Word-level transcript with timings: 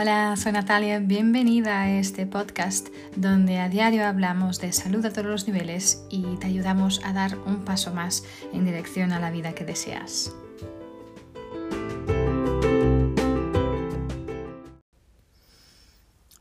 Hola, 0.00 0.36
soy 0.36 0.52
Natalia, 0.52 1.00
bienvenida 1.00 1.82
a 1.82 1.90
este 1.90 2.24
podcast 2.24 2.86
donde 3.16 3.58
a 3.58 3.68
diario 3.68 4.06
hablamos 4.06 4.60
de 4.60 4.72
salud 4.72 5.04
a 5.04 5.10
todos 5.10 5.26
los 5.26 5.48
niveles 5.48 6.06
y 6.08 6.36
te 6.36 6.46
ayudamos 6.46 7.04
a 7.04 7.12
dar 7.12 7.36
un 7.36 7.64
paso 7.64 7.92
más 7.92 8.22
en 8.52 8.64
dirección 8.64 9.10
a 9.10 9.18
la 9.18 9.32
vida 9.32 9.56
que 9.56 9.64
deseas. 9.64 10.32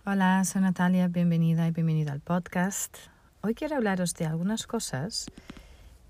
Hola, 0.05 0.46
soy 0.46 0.62
Natalia, 0.62 1.08
bienvenida 1.08 1.68
y 1.68 1.71
bienvenida 1.71 2.12
al 2.12 2.21
podcast. 2.21 2.96
Hoy 3.42 3.55
quiero 3.55 3.76
hablaros 3.78 4.14
de 4.14 4.28
algunas 4.28 4.68
cosas 4.68 5.26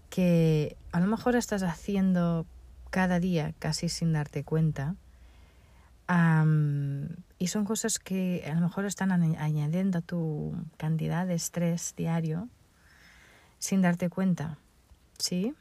que 0.09 0.75
a 0.91 0.99
lo 0.99 1.07
mejor 1.07 1.37
estás 1.37 1.63
haciendo 1.63 2.45
cada 2.89 3.21
día 3.21 3.53
casi 3.57 3.87
sin 3.87 4.11
darte 4.11 4.43
cuenta 4.43 4.95
y 7.39 7.47
son 7.47 7.65
cosas 7.65 7.99
que 7.99 8.43
a 8.49 8.55
lo 8.55 8.61
mejor 8.61 8.85
están 8.85 9.11
añadiendo 9.11 9.99
a 9.99 10.01
tu 10.01 10.55
cantidad 10.77 11.27
de 11.27 11.35
estrés 11.35 11.93
diario 11.95 12.49
sin 13.59 13.81
darte 13.81 14.09
cuenta, 14.09 14.57
¿sí? 15.17 15.53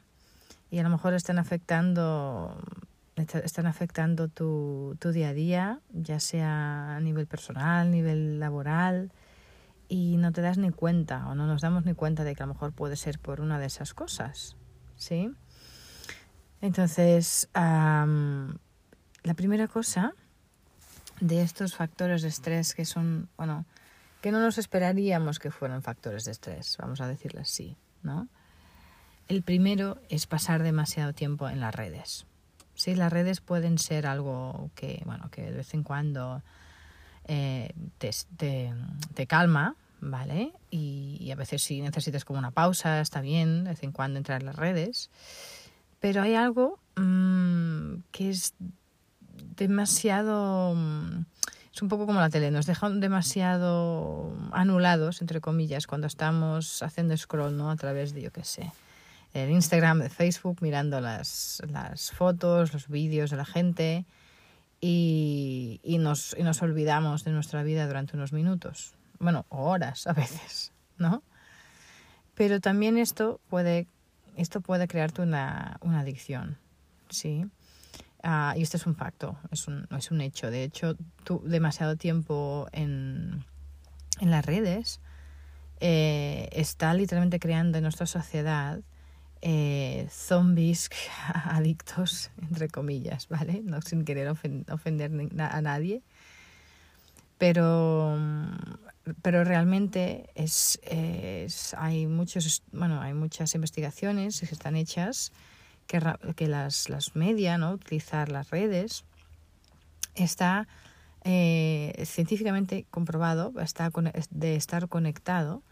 Y 0.69 0.79
a 0.79 0.83
lo 0.83 0.89
mejor 0.89 1.13
están 1.13 1.39
afectando, 1.39 2.59
están 3.15 3.67
afectando 3.67 4.27
tu, 4.27 4.97
tu 4.99 5.11
día 5.11 5.29
a 5.29 5.33
día, 5.33 5.79
ya 5.93 6.19
sea 6.19 6.95
a 6.95 6.99
nivel 6.99 7.27
personal, 7.27 7.87
a 7.87 7.89
nivel 7.89 8.39
laboral, 8.39 9.11
y 9.87 10.17
no 10.17 10.31
te 10.31 10.41
das 10.41 10.57
ni 10.57 10.71
cuenta 10.71 11.27
o 11.27 11.35
no 11.35 11.47
nos 11.47 11.61
damos 11.61 11.85
ni 11.85 11.93
cuenta 11.93 12.23
de 12.23 12.35
que 12.35 12.43
a 12.43 12.45
lo 12.45 12.53
mejor 12.53 12.73
puede 12.73 12.95
ser 12.95 13.19
por 13.19 13.39
una 13.39 13.59
de 13.59 13.67
esas 13.67 13.93
cosas, 13.93 14.57
¿sí? 14.95 15.31
Entonces, 16.59 17.49
la 17.53 19.33
primera 19.35 19.67
cosa 19.67 20.13
de 21.19 21.41
estos 21.41 21.75
factores 21.75 22.21
de 22.21 22.29
estrés 22.29 22.75
que 22.75 22.85
son, 22.85 23.29
bueno, 23.37 23.65
que 24.21 24.31
no 24.31 24.39
nos 24.39 24.57
esperaríamos 24.57 25.39
que 25.39 25.51
fueran 25.51 25.81
factores 25.81 26.25
de 26.25 26.31
estrés, 26.31 26.77
vamos 26.79 27.01
a 27.01 27.07
decirlo 27.07 27.41
así, 27.41 27.77
¿no? 28.03 28.27
El 29.27 29.43
primero 29.43 29.99
es 30.09 30.25
pasar 30.25 30.63
demasiado 30.63 31.13
tiempo 31.13 31.49
en 31.49 31.59
las 31.59 31.75
redes. 31.75 32.25
Sí, 32.75 32.95
las 32.95 33.11
redes 33.11 33.41
pueden 33.41 33.77
ser 33.77 34.07
algo 34.07 34.69
que, 34.75 35.01
bueno, 35.05 35.29
que 35.31 35.41
de 35.41 35.51
vez 35.51 35.73
en 35.73 35.83
cuando 35.83 36.43
eh, 37.25 37.73
te, 37.97 38.11
te, 39.15 39.27
calma, 39.27 39.75
¿vale? 39.99 40.53
Y, 40.71 41.29
a 41.31 41.35
veces 41.35 41.63
si 41.63 41.81
necesitas 41.81 42.23
como 42.23 42.39
una 42.39 42.51
pausa, 42.51 43.01
está 43.01 43.19
bien 43.19 43.65
de 43.65 43.71
vez 43.71 43.83
en 43.83 43.91
cuando 43.91 44.17
entrar 44.17 44.41
en 44.41 44.45
las 44.45 44.55
redes. 44.55 45.09
Pero 45.99 46.21
hay 46.21 46.35
algo 46.35 46.79
mmm, 46.95 47.95
que 48.11 48.29
es 48.29 48.53
demasiado... 49.57 50.73
Mm, 50.75 51.25
es 51.73 51.81
un 51.83 51.89
poco 51.89 52.07
como 52.07 52.19
la 52.19 52.29
tele, 52.31 52.49
nos 52.49 52.65
dejan 52.65 52.99
demasiado 52.99 54.35
anulados, 54.51 55.21
entre 55.21 55.41
comillas, 55.41 55.85
cuando 55.85 56.07
estamos 56.07 56.81
haciendo 56.81 57.15
scroll, 57.15 57.55
¿no? 57.55 57.69
A 57.69 57.75
través 57.75 58.15
de, 58.15 58.23
yo 58.23 58.31
qué 58.31 58.43
sé, 58.43 58.71
el 59.33 59.51
Instagram, 59.51 59.99
de 59.99 60.09
Facebook, 60.09 60.57
mirando 60.61 60.99
las, 61.01 61.61
las 61.69 62.11
fotos, 62.11 62.73
los 62.73 62.87
vídeos 62.87 63.29
de 63.29 63.37
la 63.37 63.45
gente 63.45 64.05
y, 64.81 65.79
y, 65.83 65.99
nos, 65.99 66.35
y 66.35 66.41
nos 66.41 66.63
olvidamos 66.63 67.23
de 67.23 67.31
nuestra 67.31 67.61
vida 67.61 67.85
durante 67.85 68.15
unos 68.15 68.33
minutos, 68.33 68.95
bueno, 69.19 69.45
horas 69.49 70.07
a 70.07 70.13
veces, 70.13 70.71
¿no? 70.97 71.21
Pero 72.33 72.59
también 72.59 72.97
esto 72.97 73.39
puede, 73.49 73.87
esto 74.35 74.61
puede 74.61 74.87
crearte 74.87 75.21
una, 75.21 75.77
una 75.81 75.99
adicción, 75.99 76.57
¿sí? 77.09 77.45
Ah, 78.29 78.55
y 78.57 78.61
este 78.61 78.75
es 78.75 78.85
un 78.85 78.93
facto, 78.93 79.37
es 79.51 79.69
un, 79.69 79.87
es 79.97 80.11
un 80.11 80.19
hecho. 80.19 80.51
De 80.51 80.65
hecho, 80.65 80.97
tú 81.23 81.41
demasiado 81.45 81.95
tiempo 81.95 82.67
en, 82.73 83.45
en 84.19 84.31
las 84.31 84.45
redes 84.45 84.99
eh, 85.79 86.49
está 86.51 86.93
literalmente 86.93 87.39
creando 87.39 87.77
en 87.77 87.83
nuestra 87.83 88.05
sociedad 88.05 88.81
eh, 89.41 90.09
zombies 90.11 90.89
adictos, 91.33 92.29
entre 92.41 92.67
comillas, 92.67 93.29
¿vale? 93.29 93.61
No 93.63 93.81
sin 93.81 94.03
querer 94.03 94.27
ofender 94.27 95.09
a 95.39 95.61
nadie. 95.61 96.01
Pero, 97.37 98.19
pero 99.21 99.45
realmente 99.45 100.31
es, 100.35 100.81
hay, 101.77 102.07
muchos, 102.07 102.61
bueno, 102.73 102.99
hay 102.99 103.13
muchas 103.13 103.55
investigaciones 103.55 104.41
que 104.41 104.53
están 104.53 104.75
hechas 104.75 105.31
que, 105.87 106.47
las, 106.47 106.89
las 106.89 107.15
media, 107.15 107.57
¿no? 107.57 107.71
utilizar 107.71 108.29
las 108.29 108.49
redes, 108.49 109.05
está 110.15 110.67
eh, 111.23 112.03
científicamente 112.05 112.85
comprobado 112.89 113.53
está 113.59 113.91
de 114.29 114.55
estar 114.55 114.87
conectado 114.87 115.63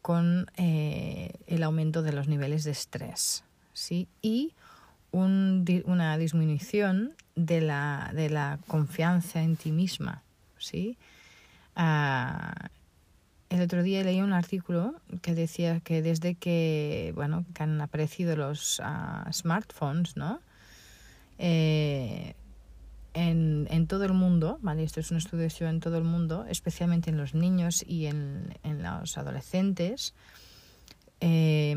con 0.00 0.46
eh, 0.56 1.32
el 1.46 1.62
aumento 1.62 2.02
de 2.02 2.12
los 2.12 2.28
niveles 2.28 2.64
de 2.64 2.72
estrés 2.72 3.44
¿sí? 3.72 4.08
y 4.20 4.54
un, 5.10 5.64
una 5.84 6.16
disminución 6.18 7.14
de 7.34 7.60
la, 7.60 8.10
de 8.14 8.30
la 8.30 8.58
confianza 8.66 9.42
en 9.42 9.56
ti 9.56 9.70
misma. 9.70 10.22
¿sí? 10.58 10.98
Ah, 11.76 12.70
el 13.52 13.60
otro 13.60 13.82
día 13.82 14.02
leí 14.02 14.22
un 14.22 14.32
artículo 14.32 14.94
que 15.20 15.34
decía 15.34 15.80
que 15.80 16.00
desde 16.00 16.34
que, 16.34 17.12
bueno, 17.14 17.44
que 17.54 17.62
han 17.62 17.78
aparecido 17.82 18.34
los 18.34 18.80
ah, 18.82 19.28
smartphones, 19.30 20.16
¿no? 20.16 20.40
Eh, 21.38 22.34
en, 23.12 23.86
todo 23.88 24.04
el 24.04 24.14
mundo, 24.14 24.58
¿vale? 24.62 24.84
Esto 24.84 25.00
es 25.00 25.10
un 25.10 25.18
estudio 25.18 25.44
hecho 25.44 25.66
en 25.66 25.80
todo 25.80 25.98
el 25.98 26.04
mundo, 26.04 26.46
especialmente 26.48 27.10
en 27.10 27.18
los 27.18 27.34
niños 27.34 27.84
y 27.86 28.06
en, 28.06 28.56
en 28.62 28.82
los 28.82 29.18
adolescentes, 29.18 30.14
eh, 31.20 31.76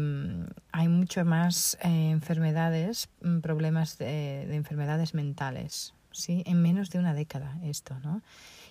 hay 0.72 0.88
mucho 0.88 1.26
más 1.26 1.78
eh, 1.82 2.10
enfermedades, 2.10 3.10
mm, 3.22 3.40
problemas 3.40 3.98
de, 3.98 4.46
de, 4.48 4.56
enfermedades 4.56 5.14
mentales, 5.14 5.94
¿sí? 6.12 6.42
En 6.46 6.62
menos 6.62 6.90
de 6.90 7.00
una 7.00 7.14
década 7.14 7.60
esto, 7.64 8.00
¿no? 8.00 8.22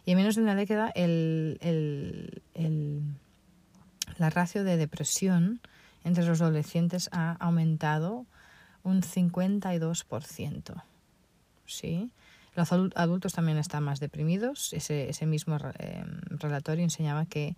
Y 0.05 0.13
en 0.13 0.19
menos 0.19 0.37
de 0.37 0.43
una 0.43 0.55
década 0.55 0.91
el, 0.95 1.59
el, 1.61 3.03
la 4.19 4.31
ratio 4.31 4.65
de 4.65 4.77
depresión 4.77 5.61
entre 6.05 6.25
los 6.27 6.43
adolescentes 6.43 7.09
ha 7.13 7.33
aumentado 7.33 8.27
un 8.83 9.03
52%. 9.03 10.83
¿sí? 11.67 12.11
Los 12.55 12.73
adultos 12.73 13.33
también 13.33 13.59
están 13.59 13.83
más 13.83 13.99
deprimidos. 14.01 14.73
Ese, 14.73 15.09
ese 15.09 15.27
mismo 15.27 15.59
eh, 15.79 16.05
relatorio 16.29 16.85
enseñaba 16.85 17.27
que 17.27 17.57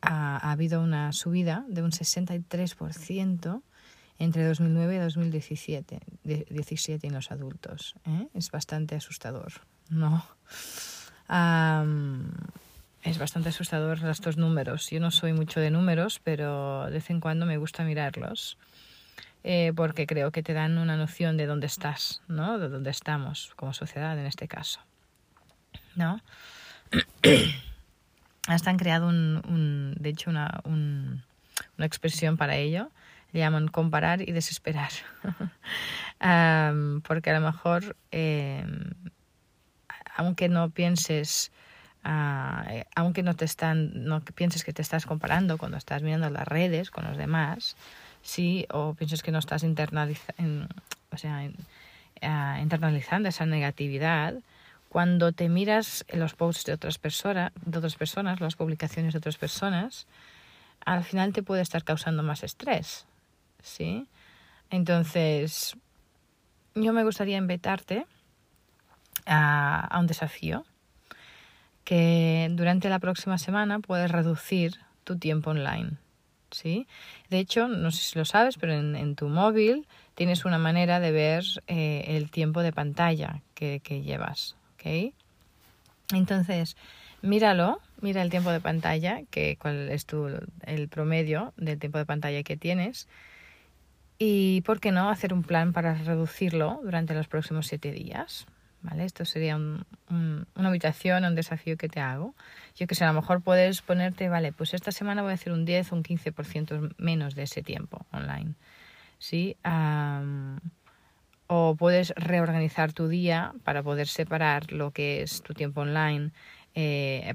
ha, 0.00 0.50
habido 0.50 0.82
una 0.82 1.12
subida 1.12 1.64
de 1.68 1.82
un 1.82 1.90
63% 1.90 3.62
entre 4.18 4.46
2009 4.46 4.96
y 4.96 4.98
2017 4.98 6.00
17 6.24 7.06
en 7.06 7.12
los 7.12 7.30
adultos. 7.30 7.94
¿eh? 8.06 8.28
Es 8.34 8.50
bastante 8.50 8.96
asustador, 8.96 9.52
¿no? 9.90 10.24
Es 11.28 13.18
bastante 13.18 13.48
asustador 13.50 13.98
estos 14.06 14.36
números. 14.36 14.90
Yo 14.90 15.00
no 15.00 15.10
soy 15.10 15.32
mucho 15.32 15.60
de 15.60 15.70
números, 15.70 16.20
pero 16.22 16.86
de 16.86 16.92
vez 16.92 17.10
en 17.10 17.20
cuando 17.20 17.46
me 17.46 17.56
gusta 17.56 17.84
mirarlos. 17.84 18.58
Eh, 19.46 19.74
porque 19.76 20.06
creo 20.06 20.30
que 20.30 20.42
te 20.42 20.54
dan 20.54 20.78
una 20.78 20.96
noción 20.96 21.36
de 21.36 21.44
dónde 21.44 21.66
estás, 21.66 22.22
¿no? 22.28 22.58
De 22.58 22.70
dónde 22.70 22.90
estamos 22.90 23.52
como 23.56 23.74
sociedad 23.74 24.18
en 24.18 24.24
este 24.24 24.48
caso, 24.48 24.80
¿no? 25.96 26.22
Hasta 28.48 28.70
han 28.70 28.78
creado 28.78 29.06
un, 29.06 29.94
de 30.00 30.08
hecho 30.08 30.30
una, 30.30 30.62
un, 30.64 31.22
una 31.76 31.86
expresión 31.86 32.38
para 32.38 32.56
ello, 32.56 32.90
le 33.32 33.40
llaman 33.40 33.68
comparar 33.68 34.22
y 34.22 34.32
desesperar, 34.32 34.92
um, 36.22 37.02
porque 37.02 37.28
a 37.28 37.38
lo 37.38 37.44
mejor 37.44 37.96
eh, 38.12 38.64
aunque 40.14 40.48
no 40.48 40.70
pienses, 40.70 41.50
uh, 42.04 42.82
aunque 42.94 43.22
no 43.22 43.34
te 43.34 43.44
están, 43.44 44.04
no 44.04 44.20
pienses 44.20 44.64
que 44.64 44.72
te 44.72 44.82
estás 44.82 45.06
comparando 45.06 45.58
cuando 45.58 45.76
estás 45.76 46.02
mirando 46.02 46.30
las 46.30 46.46
redes 46.46 46.90
con 46.90 47.04
los 47.04 47.16
demás, 47.16 47.76
sí, 48.22 48.66
o 48.70 48.94
pienses 48.94 49.22
que 49.22 49.32
no 49.32 49.38
estás 49.38 49.62
internalizando, 49.62 50.68
o 51.10 51.16
sea, 51.18 51.42
uh, 51.44 52.62
internalizando 52.62 53.28
esa 53.28 53.46
negatividad, 53.46 54.34
cuando 54.88 55.32
te 55.32 55.48
miras 55.48 56.04
los 56.12 56.34
posts 56.34 56.66
de 56.66 56.72
otras 56.74 56.98
personas, 56.98 57.50
de 57.64 57.78
otras 57.78 57.96
personas, 57.96 58.40
las 58.40 58.54
publicaciones 58.54 59.12
de 59.12 59.18
otras 59.18 59.36
personas, 59.36 60.06
al 60.84 61.02
final 61.02 61.32
te 61.32 61.42
puede 61.42 61.62
estar 61.62 61.82
causando 61.82 62.22
más 62.22 62.44
estrés, 62.44 63.06
¿sí? 63.60 64.06
Entonces, 64.70 65.76
yo 66.76 66.92
me 66.92 67.02
gustaría 67.02 67.38
invitarte 67.38 68.06
a, 69.26 69.96
un 69.98 70.06
desafío 70.06 70.64
que 71.84 72.48
durante 72.52 72.88
la 72.88 72.98
próxima 72.98 73.38
semana 73.38 73.80
puedes 73.80 74.10
reducir 74.10 74.80
tu 75.04 75.18
tiempo 75.18 75.50
online. 75.50 75.92
¿sí? 76.50 76.86
De 77.28 77.38
hecho, 77.38 77.68
no 77.68 77.90
sé 77.90 78.02
si 78.02 78.18
lo 78.18 78.24
sabes, 78.24 78.56
pero 78.56 78.72
en, 78.72 79.16
tu 79.16 79.28
móvil 79.28 79.86
tienes 80.14 80.44
una 80.44 80.58
manera 80.58 81.00
de 81.00 81.12
ver 81.12 81.44
eh, 81.66 82.04
el 82.08 82.30
tiempo 82.30 82.62
de 82.62 82.72
pantalla 82.72 83.42
que, 83.54 83.80
que 83.80 84.02
llevas. 84.02 84.56
¿okay? 84.74 85.12
Entonces, 86.12 86.76
míralo, 87.22 87.80
mira 88.00 88.22
el 88.22 88.30
tiempo 88.30 88.50
de 88.50 88.60
pantalla, 88.60 89.22
que 89.30 89.56
cuál 89.60 89.90
es 89.90 90.06
tu, 90.06 90.28
el 90.62 90.88
promedio 90.88 91.52
del 91.56 91.78
tiempo 91.78 91.98
de 91.98 92.06
pantalla 92.06 92.42
que 92.42 92.56
tienes. 92.56 93.08
Y, 94.18 94.60
¿por 94.62 94.80
qué 94.80 94.92
no?, 94.92 95.10
hacer 95.10 95.32
un 95.32 95.42
plan 95.42 95.72
para 95.72 95.94
reducirlo 95.94 96.80
durante 96.84 97.14
los 97.14 97.26
próximos 97.26 97.66
siete 97.66 97.90
días. 97.90 98.46
¿Vale? 98.84 99.06
Esto 99.06 99.24
sería 99.24 99.56
un, 99.56 99.86
una 100.10 100.68
habitación, 100.68 101.24
un 101.24 101.34
desafío 101.34 101.78
que 101.78 101.88
te 101.88 102.00
hago. 102.00 102.34
Yo 102.76 102.86
que 102.86 102.94
sé, 102.94 103.04
a 103.04 103.08
lo 103.08 103.14
mejor 103.14 103.40
puedes 103.40 103.80
ponerte, 103.80 104.28
vale, 104.28 104.52
pues 104.52 104.74
esta 104.74 104.92
semana 104.92 105.22
voy 105.22 105.30
a 105.30 105.34
hacer 105.34 105.54
un 105.54 105.64
10 105.64 105.92
o 105.92 105.96
un 105.96 106.02
15% 106.02 106.94
menos 106.98 107.34
de 107.34 107.44
ese 107.44 107.62
tiempo 107.62 108.04
online. 108.12 108.54
¿Sí? 109.18 109.56
o 111.46 111.76
puedes 111.76 112.12
reorganizar 112.16 112.92
tu 112.92 113.08
día 113.08 113.52
para 113.64 113.82
poder 113.82 114.06
separar 114.06 114.72
lo 114.72 114.90
que 114.90 115.22
es 115.22 115.42
tu 115.42 115.54
tiempo 115.54 115.82
online 115.82 116.30
eh, 116.74 117.34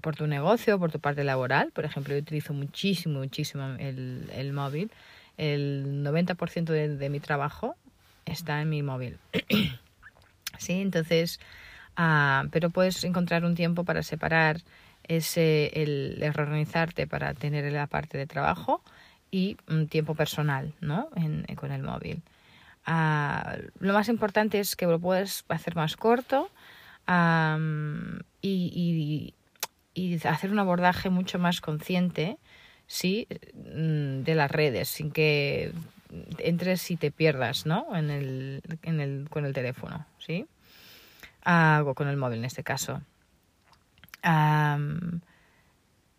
por 0.00 0.16
tu 0.16 0.26
negocio, 0.26 0.78
por 0.78 0.92
tu 0.92 1.00
parte 1.00 1.24
laboral. 1.24 1.72
Por 1.72 1.84
ejemplo, 1.84 2.14
yo 2.14 2.20
utilizo 2.20 2.52
muchísimo, 2.52 3.18
muchísimo 3.20 3.64
el, 3.78 4.30
el 4.32 4.52
móvil. 4.52 4.90
El 5.38 6.04
90% 6.04 6.64
de, 6.64 6.96
de 6.96 7.10
mi 7.10 7.20
trabajo 7.20 7.76
está 8.26 8.60
en 8.60 8.70
mi 8.70 8.82
móvil. 8.82 9.18
¿Sí? 10.58 10.80
Entonces, 10.80 11.40
ah, 11.96 12.44
pero 12.50 12.70
puedes 12.70 13.02
encontrar 13.04 13.44
un 13.44 13.54
tiempo 13.54 13.84
para 13.84 14.02
separar 14.02 14.62
ese, 15.04 15.70
el, 15.74 16.18
reorganizarte 16.32 17.06
para 17.06 17.34
tener 17.34 17.70
la 17.72 17.86
parte 17.86 18.18
de 18.18 18.26
trabajo 18.26 18.82
y 19.30 19.56
un 19.68 19.88
tiempo 19.88 20.14
personal, 20.14 20.74
¿no? 20.80 21.08
En, 21.16 21.44
con 21.56 21.72
el 21.72 21.82
móvil. 21.82 22.22
Ah, 22.84 23.56
lo 23.80 23.92
más 23.92 24.08
importante 24.08 24.60
es 24.60 24.76
que 24.76 24.86
lo 24.86 24.98
puedes 24.98 25.44
hacer 25.48 25.74
más 25.74 25.96
corto 25.96 26.50
y, 28.42 29.34
hacer 30.24 30.50
un 30.50 30.58
abordaje 30.58 31.10
mucho 31.10 31.38
más 31.38 31.60
consciente 31.60 32.36
sí 32.86 33.26
mm, 33.54 34.22
de 34.22 34.34
las 34.34 34.50
redes 34.50 34.88
sin 34.88 35.10
que 35.10 35.72
entres 36.38 36.90
y 36.90 36.96
te 36.96 37.10
pierdas 37.10 37.66
¿no? 37.66 37.86
en 37.94 38.10
el, 38.10 38.62
en 38.82 39.00
el, 39.00 39.28
con 39.30 39.44
el 39.44 39.52
teléfono 39.52 40.06
¿sí? 40.18 40.46
Ah, 41.44 41.82
o 41.86 41.94
con 41.94 42.08
el 42.08 42.16
móvil 42.16 42.38
en 42.38 42.44
este 42.44 42.62
caso 42.62 43.00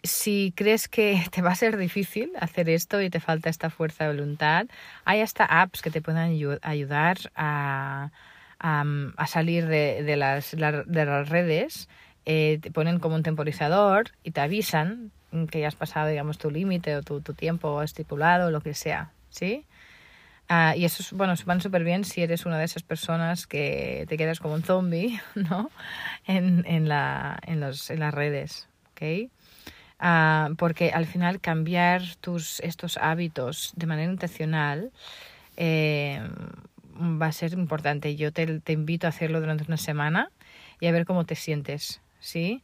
si 0.08 0.54
crees 0.56 0.88
que 0.88 1.22
te 1.32 1.42
va 1.42 1.52
a 1.52 1.56
ser 1.56 1.78
difícil 1.78 2.32
hacer 2.40 2.70
esto 2.70 3.02
y 3.02 3.10
te 3.10 3.20
falta 3.20 3.50
esta 3.50 3.70
fuerza 3.70 4.06
de 4.06 4.16
voluntad, 4.16 4.68
hay 5.06 5.22
hasta 5.22 5.46
apps 5.46 5.82
que 5.82 5.92
te 5.92 6.02
pueden 6.02 6.58
ayudar 6.62 7.18
a, 7.36 8.12
a, 8.60 9.28
salir 9.28 9.68
de, 9.68 10.16
las, 10.16 10.52
de 10.52 11.06
las 11.06 11.30
redes. 11.30 11.90
Eh, 12.26 12.60
te 12.62 12.72
ponen 12.72 13.00
como 13.00 13.16
un 13.16 13.24
temporizador 13.24 14.12
y 14.24 14.32
te 14.32 14.42
avisan 14.42 15.12
que 15.50 15.62
ya 15.62 15.68
has 15.68 15.76
pasado, 15.76 16.08
digamos, 16.08 16.38
tu 16.38 16.52
límite 16.52 16.96
o 16.96 17.02
tu, 17.02 17.22
tu 17.22 17.34
tiempo 17.34 17.82
estipulado, 17.82 18.52
lo 18.52 18.60
que 18.62 18.74
sea, 18.74 19.12
¿sí? 19.30 19.66
Ah, 20.50 20.76
y 20.78 20.86
eso, 20.86 21.04
bueno, 21.16 21.34
van 21.46 21.60
súper 21.60 21.84
bien 21.84 22.06
si 22.06 22.22
eres 22.22 22.46
una 22.46 22.58
de 22.58 22.64
esas 22.64 22.84
personas 22.84 23.48
que 23.48 24.06
te 24.08 24.18
quedas 24.18 24.40
como 24.40 24.54
un 24.54 24.64
zombie, 24.64 25.20
¿no? 25.36 25.70
En, 26.26 26.64
en, 26.66 26.88
la, 26.88 27.38
en, 27.46 27.60
los, 27.60 27.90
en 27.90 28.00
las 28.00 28.14
redes, 28.14 28.70
¿ok? 28.92 29.30
Ah, 30.00 30.50
porque 30.58 30.92
al 30.92 31.06
final 31.06 31.42
cambiar 31.42 32.02
tus, 32.22 32.60
estos 32.62 32.98
hábitos 32.98 33.74
de 33.76 33.88
manera 33.88 34.12
intencional 34.12 34.92
eh, 35.58 36.22
va 36.96 37.28
a 37.28 37.32
ser 37.32 37.54
importante. 37.54 38.16
Yo 38.16 38.32
te, 38.32 38.60
te, 38.62 38.74
invito 38.74 39.08
a 39.08 39.10
hacerlo 39.10 39.42
durante 39.42 39.66
una 39.68 39.78
semana 39.78 40.32
y 40.80 40.88
a 40.88 40.92
ver 40.92 41.06
cómo 41.06 41.26
te 41.26 41.36
sientes, 41.36 42.02
¿sí? 42.20 42.62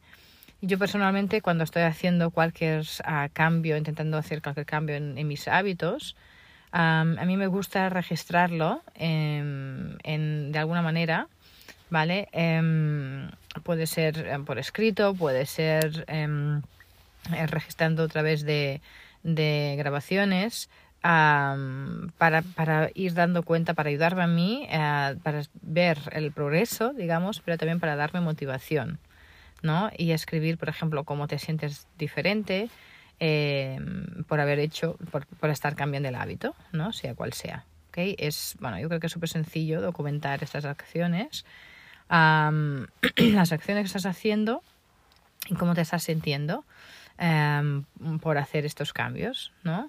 Yo 0.62 0.78
personalmente 0.78 1.42
cuando 1.42 1.64
estoy 1.64 1.82
haciendo 1.82 2.30
cualquier 2.30 2.80
uh, 2.80 3.28
cambio, 3.32 3.76
intentando 3.76 4.16
hacer 4.16 4.40
cualquier 4.40 4.64
cambio 4.64 4.96
en, 4.96 5.18
en 5.18 5.28
mis 5.28 5.48
hábitos, 5.48 6.16
um, 6.74 7.18
a 7.18 7.24
mí 7.24 7.36
me 7.36 7.46
gusta 7.46 7.88
registrarlo 7.88 8.82
en, 8.94 9.96
en, 10.02 10.52
de 10.52 10.58
alguna 10.58 10.82
manera, 10.82 11.28
¿vale? 11.88 12.28
Um, 12.32 13.30
puede 13.62 13.86
ser 13.86 14.28
um, 14.36 14.44
por 14.44 14.58
escrito, 14.58 15.14
puede 15.14 15.46
ser 15.46 16.04
eh, 16.08 16.60
registrando 17.46 18.02
a 18.02 18.08
través 18.08 18.42
de, 18.42 18.80
de 19.22 19.76
grabaciones 19.78 20.68
para, 21.04 22.42
para, 22.54 22.90
ir 22.94 23.12
dando 23.12 23.42
cuenta, 23.42 23.74
para 23.74 23.90
ayudarme 23.90 24.22
a 24.22 24.26
mí, 24.26 24.66
eh, 24.70 25.16
para 25.22 25.42
ver 25.60 25.98
el 26.12 26.32
progreso, 26.32 26.94
digamos, 26.94 27.40
pero 27.40 27.58
también 27.58 27.78
para 27.78 27.94
darme 27.94 28.22
motivación, 28.22 28.98
¿no? 29.60 29.90
Y 29.98 30.12
escribir, 30.12 30.56
por 30.56 30.70
ejemplo, 30.70 31.04
cómo 31.04 31.28
te 31.28 31.38
sientes 31.38 31.86
diferente 31.98 32.70
eh, 33.20 33.78
por 34.26 34.40
haber 34.40 34.58
hecho, 34.58 34.96
por, 35.10 35.26
por, 35.26 35.50
estar 35.50 35.76
cambiando 35.76 36.08
el 36.08 36.14
hábito, 36.14 36.54
¿no? 36.72 36.92
Sea 36.92 37.14
cual 37.14 37.32
sea. 37.32 37.64
¿okay? 37.88 38.16
Es, 38.18 38.56
bueno, 38.60 38.78
yo 38.78 38.88
creo 38.88 39.00
que 39.00 39.06
es 39.06 39.12
súper 39.12 39.28
sencillo 39.28 39.80
documentar 39.80 40.42
estas 40.42 40.64
acciones, 40.64 41.44
las 42.08 43.52
acciones 43.52 43.82
que 43.82 43.86
estás 43.86 44.06
haciendo 44.06 44.62
y 45.48 45.54
cómo 45.54 45.74
te 45.74 45.80
estás 45.80 46.04
sintiendo. 46.04 46.64
Em, 47.16 47.84
por 48.20 48.38
hacer 48.38 48.66
estos 48.66 48.92
cambios, 48.92 49.52
¿no? 49.62 49.88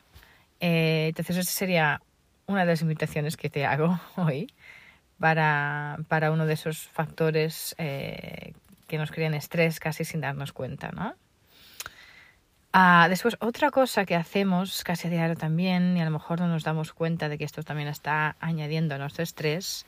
Eh, 0.60 1.07
entonces, 1.10 1.38
esa 1.38 1.51
sería 1.51 2.01
una 2.45 2.60
de 2.62 2.68
las 2.68 2.81
invitaciones 2.81 3.36
que 3.36 3.50
te 3.50 3.66
hago 3.66 4.00
hoy 4.16 4.54
para, 5.19 5.98
para 6.07 6.31
uno 6.31 6.45
de 6.45 6.54
esos 6.54 6.88
factores 6.88 7.74
eh, 7.80 8.54
que 8.88 8.98
nos 9.00 9.12
crean 9.12 9.33
estrés 9.33 9.80
casi 9.80 10.06
sin 10.06 10.21
darnos 10.21 10.54
cuenta, 10.54 10.92
¿no? 10.92 11.16
Ah, 12.77 13.07
después, 13.07 13.38
otra 13.39 13.72
cosa 13.72 14.04
que 14.04 14.16
hacemos 14.18 14.83
casi 14.83 15.07
a 15.07 15.10
diario 15.10 15.38
también, 15.38 15.95
y 15.95 16.01
a 16.01 16.04
lo 16.04 16.12
mejor 16.12 16.42
no 16.42 16.50
nos 16.50 16.66
damos 16.66 16.92
cuenta 16.92 17.30
de 17.30 17.38
que 17.38 17.45
esto 17.45 17.63
también 17.63 17.88
está 17.88 18.36
añadiendo 18.42 18.95
a 18.95 18.98
nuestro 18.98 19.24
estrés, 19.24 19.86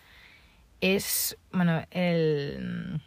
es, 0.80 1.36
bueno, 1.52 1.84
el, 1.92 3.02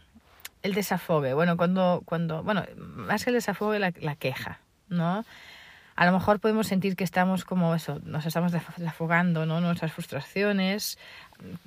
el 0.62 0.74
desafogue. 0.74 1.32
Bueno, 1.32 1.56
cuando, 1.56 2.02
cuando, 2.04 2.42
bueno, 2.42 2.62
más 2.76 3.24
que 3.24 3.30
el 3.30 3.36
desafogue, 3.36 3.78
la, 3.78 4.16
queja, 4.16 4.60
¿no? 4.90 5.24
A 5.96 6.04
lo 6.04 6.12
mejor 6.12 6.40
podemos 6.40 6.66
sentir 6.66 6.94
que 6.94 7.04
estamos 7.04 7.46
como 7.46 7.74
eso, 7.74 8.02
nos 8.04 8.26
estamos 8.26 8.52
desafogando, 8.52 9.46
¿no? 9.46 9.62
Nuestras 9.62 9.94
frustraciones, 9.94 10.98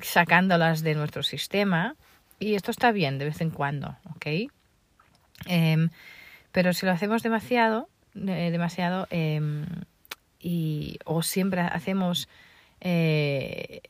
sacándolas 0.04 0.84
de 0.84 0.94
nuestro 0.94 1.24
sistema. 1.24 1.96
Y 2.38 2.54
esto 2.54 2.70
está 2.70 2.92
bien 2.92 3.18
de 3.18 3.26
vez 3.26 3.42
en 3.42 3.50
cuando, 3.50 3.96
¿ok? 4.16 4.52
Eh, 5.48 5.88
pero 6.52 6.74
si 6.74 6.86
lo 6.86 6.92
hacemos 6.92 7.24
demasiado, 7.24 7.90
eh, 8.16 8.50
demasiado, 8.52 9.08
eh, 9.10 9.42
y, 10.40 11.00
o 11.06 11.24
siempre 11.24 11.62
hacemos, 11.62 12.28
eh, 12.82 13.82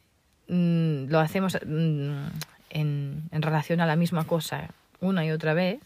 mm, 0.47 1.09
lo 1.09 1.19
hacemos 1.19 1.57
mm, 1.65 2.27
en, 2.69 3.23
en 3.31 3.41
relación 3.41 3.81
a 3.81 3.85
la 3.85 3.95
misma 3.95 4.25
cosa 4.25 4.69
una 5.01 5.25
y 5.25 5.31
otra 5.31 5.53
vez, 5.53 5.79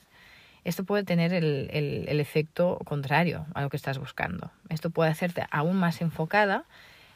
esto 0.65 0.83
puede 0.83 1.03
tener 1.03 1.33
el, 1.33 1.69
el, 1.71 2.19
efecto 2.19 2.77
contrario 2.83 3.45
a 3.53 3.61
lo 3.61 3.69
que 3.69 3.77
estás 3.77 3.97
buscando. 3.97 4.51
Esto 4.69 4.89
puede 4.89 5.09
hacerte 5.09 5.45
aún 5.49 5.77
más 5.77 6.01
enfocada 6.01 6.65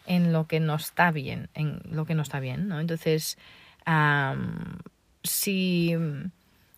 en 0.08 0.32
lo 0.32 0.48
que 0.48 0.60
no 0.62 0.75
está 0.75 1.12
bien, 1.12 1.50
en 1.54 1.82
lo 1.92 2.06
que 2.06 2.16
no 2.16 2.22
está 2.22 2.40
bien, 2.40 2.70
¿no? 2.70 2.80
Entonces, 2.80 3.38
si 5.24 5.98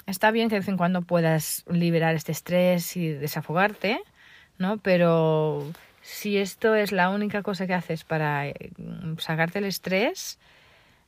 está 0.07 0.31
bien 0.31 0.49
que 0.49 0.55
de 0.55 0.59
vez 0.59 0.67
en 0.67 0.77
cuando 0.77 1.03
puedas 1.03 1.63
liberar 1.69 2.15
este 2.15 2.31
estrés 2.31 2.97
y 2.97 3.09
desafogarte, 3.09 3.99
¿no? 4.57 4.77
Pero 4.77 5.71
si 6.01 6.37
esto 6.37 6.75
es 6.75 6.91
la 6.91 7.09
única 7.09 7.43
cosa 7.43 7.67
que 7.67 7.73
haces 7.73 8.03
para 8.03 8.47
eh, 8.47 8.71
sacarte 9.17 9.59
el 9.59 9.65
estrés, 9.65 10.37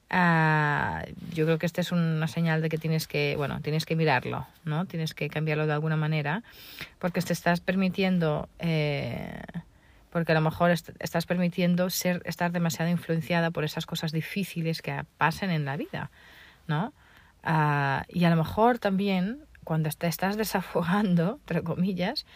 Ah, 0.09 1.03
yo 1.33 1.45
creo 1.45 1.57
que 1.57 1.65
esta 1.65 1.81
es 1.81 1.91
una 1.91 2.27
señal 2.27 2.61
de 2.61 2.69
que 2.69 2.77
tienes 2.77 3.07
que, 3.07 3.35
bueno, 3.37 3.59
tienes 3.61 3.85
que 3.85 3.95
mirarlo, 3.95 4.45
¿no? 4.63 4.85
Tienes 4.85 5.13
que 5.13 5.29
cambiarlo 5.29 5.65
de 5.65 5.73
alguna 5.73 5.97
manera, 5.97 6.43
porque 6.99 7.21
te 7.21 7.33
estás 7.33 7.59
permitiendo, 7.59 8.47
eh, 8.59 9.41
porque 10.11 10.31
a 10.31 10.35
lo 10.35 10.41
mejor 10.41 10.71
estás 10.71 11.25
permitiendo 11.25 11.89
ser, 11.89 12.21
estar 12.25 12.51
demasiado 12.51 12.91
influenciada 12.91 13.49
por 13.51 13.63
esas 13.63 13.85
cosas 13.85 14.11
difíciles 14.11 14.81
que 14.81 15.03
pasen 15.17 15.49
en 15.49 15.65
la 15.65 15.75
vida, 15.75 16.11
¿no? 16.67 16.93
Ah, 17.43 18.05
y 18.07 18.25
a 18.25 18.29
lo 18.29 18.35
mejor 18.35 18.77
también 18.79 19.39
cuando 19.63 19.89
te 19.89 20.07
estás 20.07 20.37
desafogando, 20.37 21.39
entre 21.47 21.63
comillas, 21.63 22.27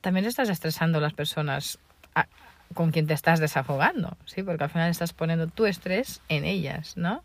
también 0.00 0.26
estás 0.26 0.48
estresando 0.48 0.98
a 0.98 1.00
las 1.00 1.12
personas 1.12 1.78
con 2.74 2.90
quien 2.90 3.06
te 3.06 3.14
estás 3.14 3.38
desafogando, 3.38 4.16
¿sí? 4.24 4.42
Porque 4.42 4.64
al 4.64 4.70
final 4.70 4.90
estás 4.90 5.12
poniendo 5.12 5.46
tu 5.46 5.66
estrés 5.66 6.20
en 6.28 6.44
ellas, 6.44 6.96
¿no? 6.96 7.22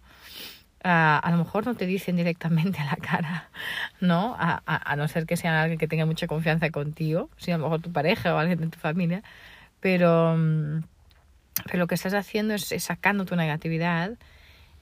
a 0.83 1.27
lo 1.29 1.37
mejor 1.37 1.65
no 1.65 1.75
te 1.75 1.85
dicen 1.85 2.15
directamente 2.15 2.79
a 2.79 2.85
la 2.85 2.95
cara, 2.95 3.49
¿no? 3.99 4.35
A, 4.39 4.95
no 4.95 5.07
ser 5.07 5.25
que 5.25 5.37
sean 5.37 5.53
alguien 5.53 5.77
que 5.77 5.87
tenga 5.87 6.05
mucha 6.05 6.27
confianza 6.27 6.71
contigo, 6.71 7.29
si 7.37 7.51
a 7.51 7.57
lo 7.57 7.65
mejor 7.65 7.81
tu 7.81 7.91
pareja 7.91 8.33
o 8.33 8.37
alguien 8.39 8.59
de 8.59 8.67
tu 8.67 8.79
familia, 8.79 9.21
pero, 9.79 10.35
mm, 10.35 10.81
pero 11.65 11.77
lo 11.77 11.87
que 11.87 11.95
estás 11.95 12.13
haciendo 12.13 12.55
es, 12.55 12.73
sacando 12.79 13.25
tu 13.25 13.35
negatividad 13.35 14.17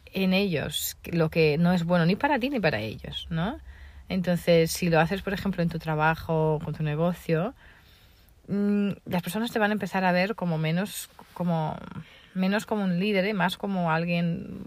en 0.05 0.34
ellos, 0.34 0.98
lo 1.03 1.29
que 1.29 1.58
no 1.58 1.74
es 1.74 1.84
bueno 1.84 2.05
ni 2.05 2.15
para 2.15 2.39
ti 2.39 2.50
ni 2.50 2.60
para 2.60 2.79
ellos, 2.79 3.27
¿no? 3.29 3.60
Entonces, 4.08 4.72
si 4.72 4.89
lo 4.89 5.00
haces, 5.00 5.22
por 5.22 5.34
ejemplo, 5.34 5.62
en 5.62 5.69
tu 5.69 5.79
trabajo, 5.79 6.60
con 6.63 6.74
tu 6.74 6.84
negocio, 6.84 7.53
mm, 8.50 8.91
las 9.06 9.22
personas 9.22 9.51
te 9.51 9.60
van 9.60 9.72
a 9.72 9.74
empezar 9.74 10.03
a 10.03 10.12
ver 10.12 10.36
como 10.36 10.58
menos 10.58 11.10
como 11.34 11.77
menos 12.34 12.65
como 12.65 12.84
un 12.84 13.00
líder 13.00 13.25
y 13.25 13.34
más 13.34 13.58
como 13.58 13.91
alguien 13.91 14.63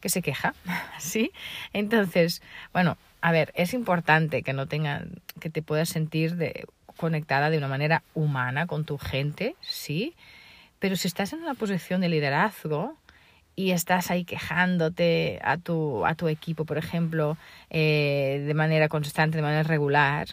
que 0.00 0.08
se 0.08 0.22
queja, 0.22 0.54
¿sí? 0.98 1.32
Entonces, 1.72 2.42
bueno, 2.72 2.96
a 3.20 3.32
ver, 3.32 3.52
es 3.54 3.74
importante 3.74 4.42
que 4.42 4.52
no 4.52 4.66
tengan, 4.66 5.20
que 5.40 5.50
te 5.50 5.62
puedas 5.62 5.88
sentir 5.88 6.36
de, 6.36 6.66
conectada 6.96 7.50
de 7.50 7.58
una 7.58 7.68
manera 7.68 8.02
humana 8.14 8.66
con 8.66 8.84
tu 8.84 8.98
gente, 8.98 9.56
sí, 9.60 10.14
pero 10.78 10.96
si 10.96 11.08
estás 11.08 11.32
en 11.32 11.40
una 11.40 11.54
posición 11.54 12.00
de 12.00 12.08
liderazgo 12.08 12.96
y 13.54 13.72
estás 13.72 14.10
ahí 14.10 14.24
quejándote 14.24 15.38
a 15.42 15.58
tu, 15.58 16.06
a 16.06 16.14
tu 16.14 16.28
equipo, 16.28 16.64
por 16.64 16.78
ejemplo, 16.78 17.36
eh, 17.68 18.42
de 18.46 18.54
manera 18.54 18.88
constante, 18.88 19.36
de 19.36 19.42
manera 19.42 19.62
regular, 19.62 20.28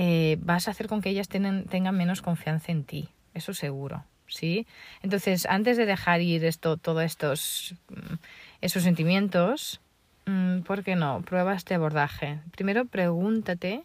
eh, 0.00 0.38
vas 0.40 0.68
a 0.68 0.70
hacer 0.70 0.86
con 0.86 1.02
que 1.02 1.10
ellas 1.10 1.28
tengan 1.28 1.96
menos 1.96 2.22
confianza 2.22 2.70
en 2.70 2.84
ti, 2.84 3.08
eso 3.34 3.52
seguro, 3.52 4.04
¿sí? 4.28 4.64
Entonces, 5.02 5.44
antes 5.46 5.76
de 5.76 5.86
dejar 5.86 6.20
ir 6.20 6.44
esto, 6.44 6.76
todos 6.76 7.02
estos 7.02 7.74
mm, 7.88 8.14
esos 8.60 8.84
sentimientos, 8.84 9.80
mm, 10.26 10.60
¿por 10.60 10.84
qué 10.84 10.94
no? 10.94 11.22
Prueba 11.22 11.52
este 11.52 11.74
abordaje. 11.74 12.38
Primero 12.52 12.84
pregúntate 12.84 13.82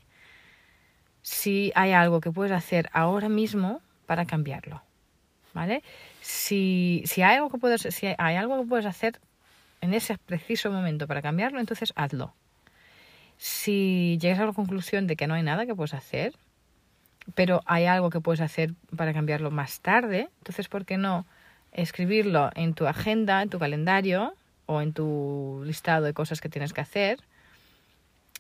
si 1.24 1.72
hay 1.74 1.94
algo 1.94 2.22
que 2.22 2.30
puedes 2.30 2.52
hacer 2.52 2.92
ahora 2.94 3.28
mismo 3.28 3.82
para 4.06 4.26
cambiarlo. 4.26 4.84
¿Vale? 5.56 5.82
Si, 6.22 7.02
si, 7.08 7.24
hay 7.24 7.38
algo 7.38 7.50
que 7.50 7.58
puedes, 7.58 7.82
si 7.82 8.06
hay 8.06 8.36
algo 8.36 8.62
que 8.62 8.68
puedes 8.68 8.86
hacer 8.86 9.20
en 9.82 9.96
ese 9.96 10.20
preciso 10.20 10.72
momento 10.72 11.08
para 11.08 11.24
cambiarlo, 11.24 11.60
entonces 11.60 11.92
hazlo. 11.96 12.36
Si 13.44 14.18
llegas 14.22 14.40
a 14.40 14.46
la 14.46 14.54
conclusión 14.54 15.06
de 15.06 15.18
que 15.18 15.28
no 15.28 15.34
hay 15.34 15.44
nada 15.44 15.66
que 15.66 15.76
puedes 15.76 15.94
hacer, 15.94 16.34
pero 17.36 17.62
hay 17.66 17.84
algo 17.84 18.10
que 18.10 18.22
puedes 18.22 18.40
hacer 18.40 18.74
para 18.96 19.12
cambiarlo 19.12 19.52
más 19.52 19.82
tarde, 19.82 20.30
entonces 20.38 20.70
¿por 20.70 20.86
qué 20.86 20.98
no 20.98 21.26
escribirlo 21.74 22.52
en 22.56 22.74
tu 22.74 22.88
agenda, 22.88 23.42
en 23.42 23.50
tu 23.50 23.60
calendario 23.60 24.34
o 24.66 24.80
en 24.80 24.94
tu 24.94 25.62
listado 25.66 26.06
de 26.06 26.14
cosas 26.14 26.40
que 26.40 26.48
tienes 26.48 26.72
que 26.72 26.80
hacer 26.80 27.20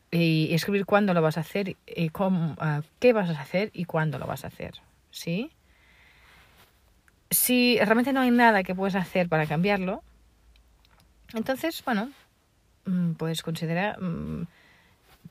y 0.10 0.54
escribir 0.54 0.86
cuándo 0.86 1.14
lo 1.14 1.22
vas 1.22 1.36
a 1.36 1.42
hacer 1.42 1.76
y 1.86 2.08
cómo, 2.08 2.56
ah, 2.62 2.82
qué 3.02 3.12
vas 3.12 3.30
a 3.30 3.42
hacer 3.42 3.72
y 3.74 3.84
cuándo 3.84 4.20
lo 4.20 4.26
vas 4.26 4.46
a 4.46 4.48
hacer, 4.48 4.76
¿sí? 5.12 5.52
Si 7.30 7.78
realmente 7.80 8.14
no 8.14 8.22
hay 8.22 8.32
nada 8.32 8.64
que 8.64 8.74
puedes 8.74 8.96
hacer 8.96 9.28
para 9.28 9.48
cambiarlo, 9.48 10.02
entonces, 11.34 11.84
bueno, 11.84 12.10
mm, 12.86 13.16
pues 13.16 13.44
considera, 13.44 13.98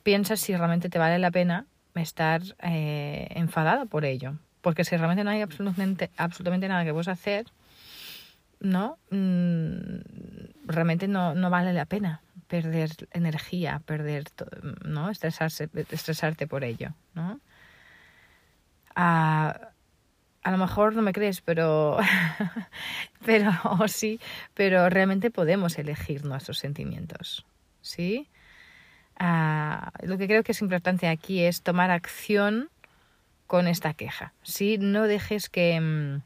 mm, 0.03 0.05
piensa 0.05 0.37
si 0.37 0.57
realmente 0.57 0.89
te 0.89 0.99
vale 0.99 1.19
la 1.19 1.31
pena 1.31 1.67
estar 1.95 2.43
eh, 2.63 3.29
enfadada 3.31 3.87
por 3.87 4.05
ello. 4.05 4.39
Porque 4.61 4.85
si 4.85 4.97
realmente 4.97 5.25
no 5.25 5.31
hay 5.31 5.41
absolutamente, 5.41 6.11
absolutamente 6.17 6.69
nada 6.69 6.85
que 6.85 6.93
puedes 6.93 7.09
hacer, 7.09 7.47
¿no? 8.61 8.99
Mm, 9.11 9.99
realmente 10.67 11.09
no, 11.09 11.35
no 11.35 11.51
vale 11.51 11.73
la 11.73 11.87
pena 11.87 12.23
perder 12.47 12.91
energía, 13.13 13.83
perder, 13.85 14.25
¿no? 14.85 15.11
Estresarse, 15.11 15.69
estresarte 15.91 16.47
por 16.47 16.63
ello, 16.65 16.95
¿no? 17.15 17.41
A, 18.95 19.73
a 20.43 20.51
lo 20.51 20.59
mejor 20.59 20.95
no 20.95 21.03
me 21.03 21.13
crees, 21.13 21.41
pero, 21.41 21.99
pero 23.25 23.53
sí, 23.89 24.21
pero 24.55 24.89
realmente 24.91 25.31
podemos 25.31 25.79
elegir 25.79 26.25
nuestros 26.25 26.59
sentimientos, 26.59 27.47
¿sí? 27.81 28.29
Lo 29.19 30.19
que 30.19 30.26
creo 30.26 30.42
que 30.42 30.52
es 30.52 30.61
importante 30.62 31.09
aquí 31.09 31.42
es 31.42 31.62
tomar 31.62 31.90
acción 31.90 32.69
con 33.47 33.69
esta 33.69 33.95
queja, 33.95 34.33
¿sí? 34.42 34.78
No 34.78 35.02
dejes 35.02 35.49
que 35.49 35.78
mm, 35.81 36.23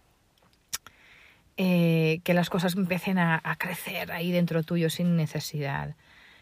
eh, 1.59 2.21
que 2.23 2.35
las 2.35 2.51
cosas 2.51 2.77
empiecen 2.77 3.19
a, 3.19 3.41
crecer 3.59 4.13
ahí 4.13 4.31
dentro 4.31 4.63
tuyo 4.63 4.91
sin 4.91 5.17
necesidad. 5.17 5.95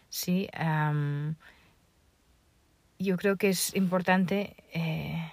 ¿sí? 0.08 0.48
yo 2.98 3.16
creo 3.16 3.36
que 3.36 3.50
es 3.50 3.74
importante 3.76 4.56
eh, 4.72 5.32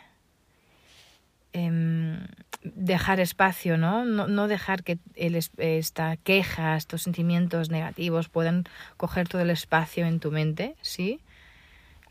em, 1.53 2.27
dejar 2.63 3.19
espacio, 3.19 3.77
¿no? 3.77 4.05
¿no? 4.05 4.47
dejar 4.47 4.83
que 4.83 4.99
esta 5.15 6.17
queja, 6.17 6.77
estos 6.77 7.03
sentimientos 7.03 7.69
negativos 7.69 8.29
puedan 8.29 8.65
coger 8.97 9.27
todo 9.27 9.41
el 9.41 9.49
espacio 9.49 10.05
en 10.05 10.19
tu 10.19 10.31
mente, 10.31 10.75
¿sí? 10.81 11.19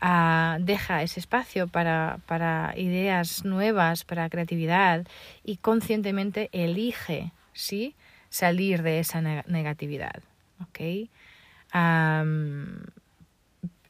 Ah, 0.01 0.57
deja 0.59 1.03
ese 1.03 1.19
espacio 1.19 1.67
para, 1.67 2.19
para 2.25 2.73
ideas 2.75 3.45
nuevas, 3.45 4.03
para 4.03 4.29
creatividad 4.29 5.05
y 5.43 5.57
conscientemente 5.57 6.49
elige 6.53 7.31
¿sí? 7.53 7.95
Salir 8.29 8.81
de 8.81 8.99
esa 8.99 9.21
negatividad, 9.21 10.21
¿ok? 10.61 11.09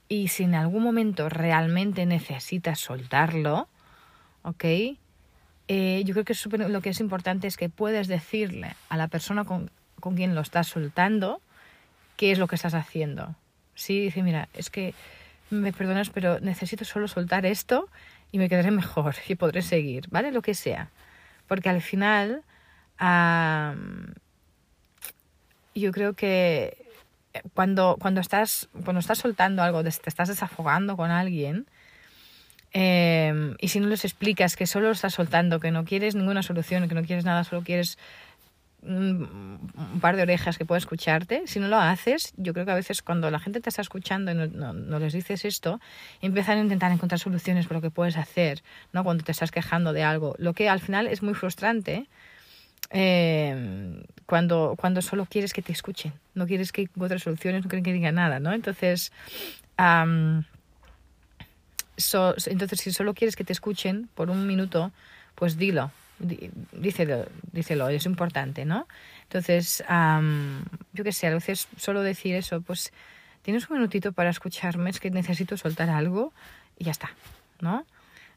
y 0.07 0.27
si 0.27 0.43
en 0.43 0.55
algún 0.55 0.83
momento 0.83 1.29
realmente 1.29 2.05
necesitas 2.05 2.79
soltarlo, 2.79 3.69
¿ok? 4.43 4.65
Eh, 5.73 6.03
yo 6.03 6.13
creo 6.13 6.25
que 6.25 6.35
lo 6.67 6.81
que 6.81 6.89
es 6.89 6.99
importante 6.99 7.47
es 7.47 7.55
que 7.55 7.69
puedes 7.69 8.09
decirle 8.09 8.75
a 8.89 8.97
la 8.97 9.07
persona 9.07 9.45
con, 9.45 9.71
con 10.01 10.17
quien 10.17 10.35
lo 10.35 10.41
estás 10.41 10.67
soltando 10.67 11.39
qué 12.17 12.33
es 12.33 12.39
lo 12.39 12.47
que 12.47 12.55
estás 12.55 12.73
haciendo. 12.73 13.35
Sí, 13.73 14.01
dice, 14.01 14.21
mira, 14.21 14.49
es 14.53 14.69
que 14.69 14.93
me 15.49 15.71
perdonas, 15.71 16.09
pero 16.09 16.41
necesito 16.41 16.83
solo 16.83 17.07
soltar 17.07 17.45
esto 17.45 17.87
y 18.33 18.37
me 18.37 18.49
quedaré 18.49 18.69
mejor 18.69 19.15
y 19.29 19.35
podré 19.35 19.61
seguir, 19.61 20.09
¿vale? 20.09 20.33
Lo 20.33 20.41
que 20.41 20.55
sea. 20.55 20.89
Porque 21.47 21.69
al 21.69 21.81
final 21.81 22.43
yo 25.73 25.91
creo 25.93 26.15
que 26.15 26.85
cuando, 27.53 27.95
cuando, 27.97 28.19
estás, 28.19 28.67
cuando 28.83 28.99
estás 28.99 29.19
soltando 29.19 29.63
algo, 29.63 29.81
te 29.83 29.89
estás 29.89 30.27
desafogando 30.27 30.97
con 30.97 31.11
alguien, 31.11 31.65
em, 32.73 33.55
y 33.59 33.67
si 33.67 33.79
no 33.79 33.87
les 33.87 34.05
explicas 34.05 34.55
que 34.55 34.67
solo 34.67 34.91
estás 34.91 35.13
soltando, 35.13 35.59
que 35.59 35.71
no 35.71 35.85
quieres 35.85 36.15
ninguna 36.15 36.43
solución, 36.43 36.87
que 36.87 36.95
no 36.95 37.03
quieres 37.03 37.25
nada, 37.25 37.43
solo 37.43 37.63
quieres 37.63 37.97
un 38.83 39.99
par 40.01 40.15
de 40.15 40.23
orejas 40.23 40.57
que 40.57 40.65
pueda 40.65 40.79
escucharte, 40.79 41.43
si 41.45 41.59
no 41.59 41.67
lo 41.67 41.77
haces, 41.77 42.33
yo 42.37 42.53
creo 42.53 42.65
que 42.65 42.71
a 42.71 42.75
veces 42.75 43.01
cuando 43.01 43.29
la 43.29 43.39
gente 43.39 43.61
te 43.61 43.69
está 43.69 43.81
escuchando 43.81 44.31
y 44.31 44.35
no, 44.35 44.73
no, 44.73 44.99
les 44.99 45.13
dices 45.13 45.45
esto, 45.45 45.79
empiezan 46.21 46.57
a 46.57 46.61
intentar 46.61 46.91
encontrar 46.91 47.19
soluciones 47.19 47.67
para 47.67 47.77
lo 47.77 47.81
que 47.81 47.91
puedes 47.91 48.17
hacer, 48.17 48.63
¿no? 48.91 49.03
Cuando 49.03 49.23
te 49.23 49.31
estás 49.31 49.51
quejando 49.51 49.93
de 49.93 50.03
algo, 50.03 50.35
lo 50.39 50.53
que 50.53 50.67
al 50.67 50.79
final 50.79 51.07
es 51.07 51.21
muy 51.21 51.35
frustrante 51.35 52.07
eh, 52.89 54.03
cuando, 54.25 54.75
cuando 54.77 55.01
solo 55.01 55.25
quieres 55.25 55.53
que 55.53 55.61
te 55.61 55.71
escuchen, 55.71 56.13
no 56.33 56.47
quieres 56.47 56.71
que 56.71 56.81
encuentres 56.81 57.23
soluciones, 57.23 57.63
no 57.63 57.69
quieren 57.69 57.83
que 57.83 57.93
digan 57.93 58.15
nada, 58.15 58.39
¿no? 58.39 58.51
Entonces, 58.51 59.11
entonces 62.47 62.79
si 62.79 62.91
solo 62.91 63.13
quieres 63.13 63.35
que 63.35 63.43
te 63.43 63.53
escuchen 63.53 64.09
por 64.15 64.29
un 64.29 64.47
minuto, 64.47 64.91
pues 65.35 65.57
dilo, 65.57 65.91
dícelo, 66.19 67.25
dícelo, 67.51 67.89
es 67.89 68.05
importante, 68.05 68.65
¿no? 68.65 68.87
Entonces, 69.23 69.83
yo 70.93 71.03
qué 71.03 71.11
sé, 71.11 71.27
a 71.27 71.33
veces 71.33 71.67
solo 71.77 72.01
decir 72.01 72.35
eso, 72.35 72.61
pues 72.61 72.91
tienes 73.41 73.69
un 73.69 73.77
minutito 73.77 74.11
para 74.11 74.29
escucharme, 74.29 74.89
es 74.89 74.99
que 74.99 75.09
necesito 75.09 75.57
soltar 75.57 75.89
algo 75.89 76.31
y 76.77 76.85
ya 76.85 76.91
está, 76.91 77.11
¿no? 77.59 77.85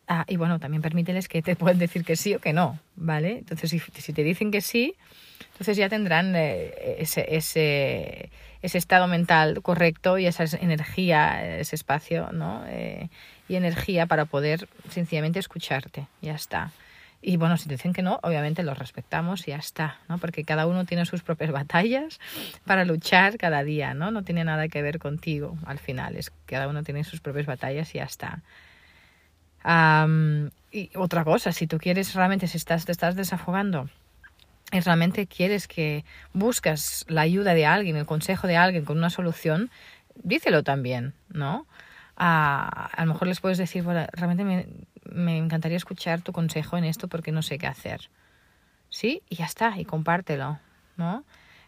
Ah, 0.06 0.24
y 0.28 0.36
bueno, 0.36 0.58
también 0.58 0.82
permíteles 0.82 1.28
que 1.28 1.42
te 1.42 1.56
puedan 1.56 1.78
decir 1.78 2.04
que 2.04 2.16
sí 2.16 2.34
o 2.34 2.40
que 2.40 2.52
no, 2.52 2.78
¿vale? 2.96 3.38
Entonces, 3.38 3.70
si, 3.70 3.78
si 3.78 4.12
te 4.12 4.22
dicen 4.22 4.50
que 4.50 4.60
sí, 4.60 4.94
entonces 5.52 5.76
ya 5.76 5.88
tendrán 5.88 6.34
eh, 6.36 6.96
ese, 6.98 7.36
ese, 7.36 8.30
ese, 8.62 8.78
estado 8.78 9.06
mental 9.06 9.62
correcto 9.62 10.18
y 10.18 10.26
esa 10.26 10.44
energía, 10.58 11.58
ese 11.58 11.76
espacio, 11.76 12.30
¿no? 12.32 12.64
Eh, 12.66 13.08
y 13.48 13.56
energía 13.56 14.06
para 14.06 14.24
poder 14.24 14.68
sencillamente 14.90 15.38
escucharte, 15.38 16.06
ya 16.20 16.34
está. 16.34 16.72
Y 17.22 17.38
bueno, 17.38 17.56
si 17.56 17.68
te 17.68 17.74
dicen 17.74 17.94
que 17.94 18.02
no, 18.02 18.20
obviamente 18.22 18.62
los 18.62 18.78
respetamos 18.78 19.48
y 19.48 19.52
ya 19.52 19.56
está, 19.56 19.98
¿no? 20.08 20.18
Porque 20.18 20.44
cada 20.44 20.66
uno 20.66 20.84
tiene 20.84 21.06
sus 21.06 21.22
propias 21.22 21.50
batallas 21.52 22.20
para 22.66 22.84
luchar 22.84 23.38
cada 23.38 23.62
día, 23.64 23.94
¿no? 23.94 24.10
No 24.10 24.24
tiene 24.24 24.44
nada 24.44 24.68
que 24.68 24.82
ver 24.82 24.98
contigo 24.98 25.56
al 25.64 25.78
final, 25.78 26.16
es 26.16 26.32
cada 26.46 26.68
uno 26.68 26.82
tiene 26.82 27.04
sus 27.04 27.20
propias 27.20 27.46
batallas 27.46 27.94
y 27.94 27.98
ya 27.98 28.04
está 28.04 28.42
y 29.64 30.90
otra 30.96 31.24
cosa, 31.24 31.52
si 31.52 31.66
tú 31.66 31.78
quieres 31.78 32.14
realmente, 32.14 32.46
si 32.46 32.56
estás, 32.56 32.84
te 32.84 32.92
estás 32.92 33.16
desafogando 33.16 33.88
y 34.72 34.80
realmente 34.80 35.26
quieres 35.26 35.68
que 35.68 36.04
buscas 36.32 37.04
la 37.08 37.22
ayuda 37.22 37.54
de 37.54 37.66
alguien, 37.66 37.96
el 37.96 38.06
consejo 38.06 38.46
de 38.46 38.56
alguien 38.56 38.84
con 38.84 38.98
una 38.98 39.10
solución, 39.10 39.70
dícelo 40.16 40.62
también, 40.62 41.14
¿no? 41.28 41.66
a 42.16 42.92
lo 42.98 43.06
mejor 43.06 43.26
les 43.26 43.40
puedes 43.40 43.58
decir, 43.58 43.82
bueno, 43.82 44.06
realmente 44.12 44.44
me, 44.44 44.66
me 45.10 45.36
encantaría 45.36 45.76
escuchar 45.76 46.20
tu 46.20 46.32
consejo 46.32 46.76
en 46.76 46.84
esto 46.84 47.08
porque 47.08 47.32
no 47.32 47.42
sé 47.42 47.58
qué 47.58 47.66
hacer. 47.66 48.08
¿Sí? 48.88 49.22
Y 49.28 49.34
ya 49.36 49.46
está, 49.46 49.76
y 49.80 49.84
compártelo, 49.84 50.60
¿no? 50.96 51.24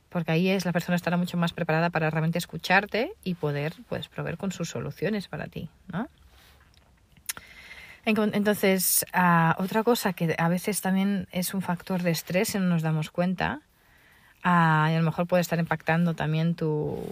porque 0.08 0.32
ahí 0.32 0.48
es 0.48 0.64
la 0.64 0.72
persona 0.72 0.96
estará 0.96 1.16
mucho 1.16 1.36
más 1.36 1.52
preparada 1.52 1.90
para 1.90 2.10
realmente 2.10 2.38
escucharte 2.38 3.12
y 3.22 3.34
poder 3.34 3.74
pues 3.88 4.08
proveer 4.08 4.38
con 4.38 4.52
sus 4.52 4.70
soluciones 4.70 5.28
para 5.28 5.46
ti, 5.46 5.68
¿no? 5.92 6.08
Entonces, 8.06 9.04
ah, 9.12 9.56
otra 9.58 9.82
cosa 9.82 10.12
que 10.12 10.36
a 10.38 10.48
veces 10.48 10.80
también 10.80 11.26
es 11.32 11.54
un 11.54 11.60
factor 11.60 12.04
de 12.04 12.12
estrés 12.12 12.54
y 12.54 12.58
no 12.58 12.66
nos 12.66 12.82
damos 12.82 13.10
cuenta, 13.10 13.62
ah, 14.44 14.88
y 14.92 14.94
a 14.94 14.98
lo 14.98 15.04
mejor 15.04 15.26
puede 15.26 15.40
estar 15.40 15.58
impactando 15.58 16.14
también 16.14 16.54
tu, 16.54 17.04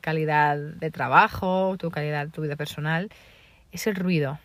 calidad 0.00 0.56
de 0.56 0.90
trabajo, 0.90 1.76
tu 1.78 1.90
calidad 1.90 2.30
tu 2.30 2.40
vida 2.40 2.56
personal, 2.56 3.10
es 3.70 3.86
el 3.86 3.96
ruido. 3.96 4.38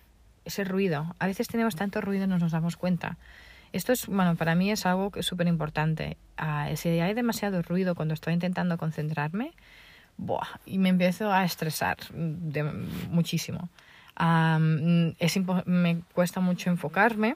Es 0.43 0.59
el 0.59 0.65
ruido. 0.65 1.15
A 1.17 1.27
veces 1.27 1.47
tenemos 1.47 1.77
tanto 1.77 2.01
ruido 2.01 2.25
y 2.25 2.27
no 2.27 2.39
nos 2.39 2.51
damos 2.51 2.75
cuenta. 2.75 3.17
Esto 3.71 3.93
es, 3.93 4.07
bueno, 4.07 4.35
para 4.35 4.53
mí 4.53 4.71
es 4.71 4.85
algo 4.85 5.11
que 5.11 5.21
es 5.21 5.25
súper 5.25 5.47
importante. 5.47 6.17
Ah, 6.35 6.69
si 6.75 6.89
hay 6.89 7.13
demasiado 7.13 7.61
ruido 7.61 7.95
cuando 7.95 8.13
estoy 8.13 8.33
intentando 8.33 8.77
concentrarme, 8.77 9.53
y 10.65 10.77
me 10.77 10.89
empiezo 10.89 11.31
a 11.31 11.45
estresar 11.45 11.97
de, 12.11 12.63
muchísimo 13.09 13.69
es 14.17 15.39
me 15.65 16.01
cuesta 16.13 16.39
mucho 16.39 16.69
enfocarme, 16.69 17.35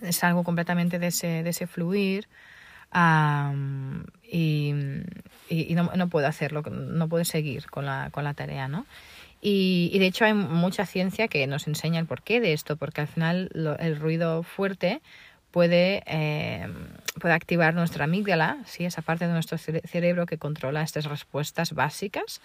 es 0.00 0.22
algo 0.24 0.44
completamente 0.44 0.98
de 0.98 1.08
ese, 1.08 1.42
de 1.42 1.50
ese 1.50 1.66
fluir 1.66 2.28
y, 4.30 4.74
y, 5.48 5.74
no, 5.74 5.90
no, 5.94 6.08
puedo 6.08 6.26
hacerlo, 6.26 6.62
no 6.62 7.08
puedo 7.08 7.24
seguir 7.24 7.70
con 7.70 7.86
la, 7.86 8.10
con 8.10 8.24
la 8.24 8.34
tarea, 8.34 8.68
¿no? 8.68 8.86
Y, 9.40 9.90
y, 9.92 9.98
de 9.98 10.06
hecho 10.06 10.24
hay 10.24 10.34
mucha 10.34 10.86
ciencia 10.86 11.26
que 11.26 11.46
nos 11.46 11.66
enseña 11.66 11.98
el 11.98 12.06
porqué 12.06 12.40
de 12.40 12.52
esto, 12.52 12.76
porque 12.76 13.00
al 13.00 13.08
final 13.08 13.50
el 13.80 13.98
ruido 13.98 14.44
fuerte 14.44 15.00
puede, 15.50 16.02
eh, 16.06 16.68
puede 17.20 17.34
activar 17.34 17.74
nuestra 17.74 18.04
amígdala, 18.04 18.58
¿sí? 18.66 18.84
esa 18.84 19.02
parte 19.02 19.26
de 19.26 19.32
nuestro 19.32 19.58
cerebro 19.58 20.26
que 20.26 20.38
controla 20.38 20.82
estas 20.82 21.06
respuestas 21.06 21.72
básicas 21.72 22.40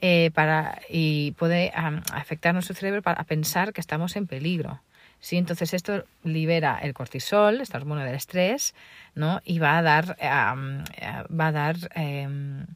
eh, 0.00 0.30
para, 0.32 0.80
y 0.88 1.32
puede 1.32 1.72
afectar 1.74 2.54
nuestro 2.54 2.74
cerebro 2.74 3.02
para 3.02 3.24
pensar 3.24 3.72
que 3.72 3.80
estamos 3.80 4.14
en 4.16 4.26
peligro. 4.26 4.80
¿sí? 5.18 5.36
Entonces 5.36 5.74
esto 5.74 6.04
libera 6.22 6.78
el 6.80 6.94
cortisol, 6.94 7.60
esta 7.60 7.78
hormona 7.78 8.04
del 8.04 8.14
estrés, 8.14 8.74
¿no? 9.16 9.40
y 9.44 9.58
va 9.58 9.76
a 9.76 9.82
dar, 9.82 10.16
va 10.20 11.46
a 11.46 11.52
dar 11.52 11.76
em, 11.94 12.66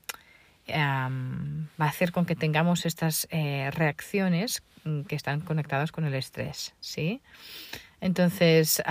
va 0.68 1.86
a 1.86 1.88
hacer 1.88 2.12
con 2.12 2.26
que 2.26 2.34
tengamos 2.34 2.86
estas 2.86 3.28
eh, 3.30 3.70
reacciones 3.72 4.62
que 5.06 5.14
están 5.14 5.40
conectadas 5.40 5.92
con 5.92 6.04
el 6.04 6.14
estrés, 6.14 6.74
¿sí? 6.80 7.20
Entonces, 8.00 8.82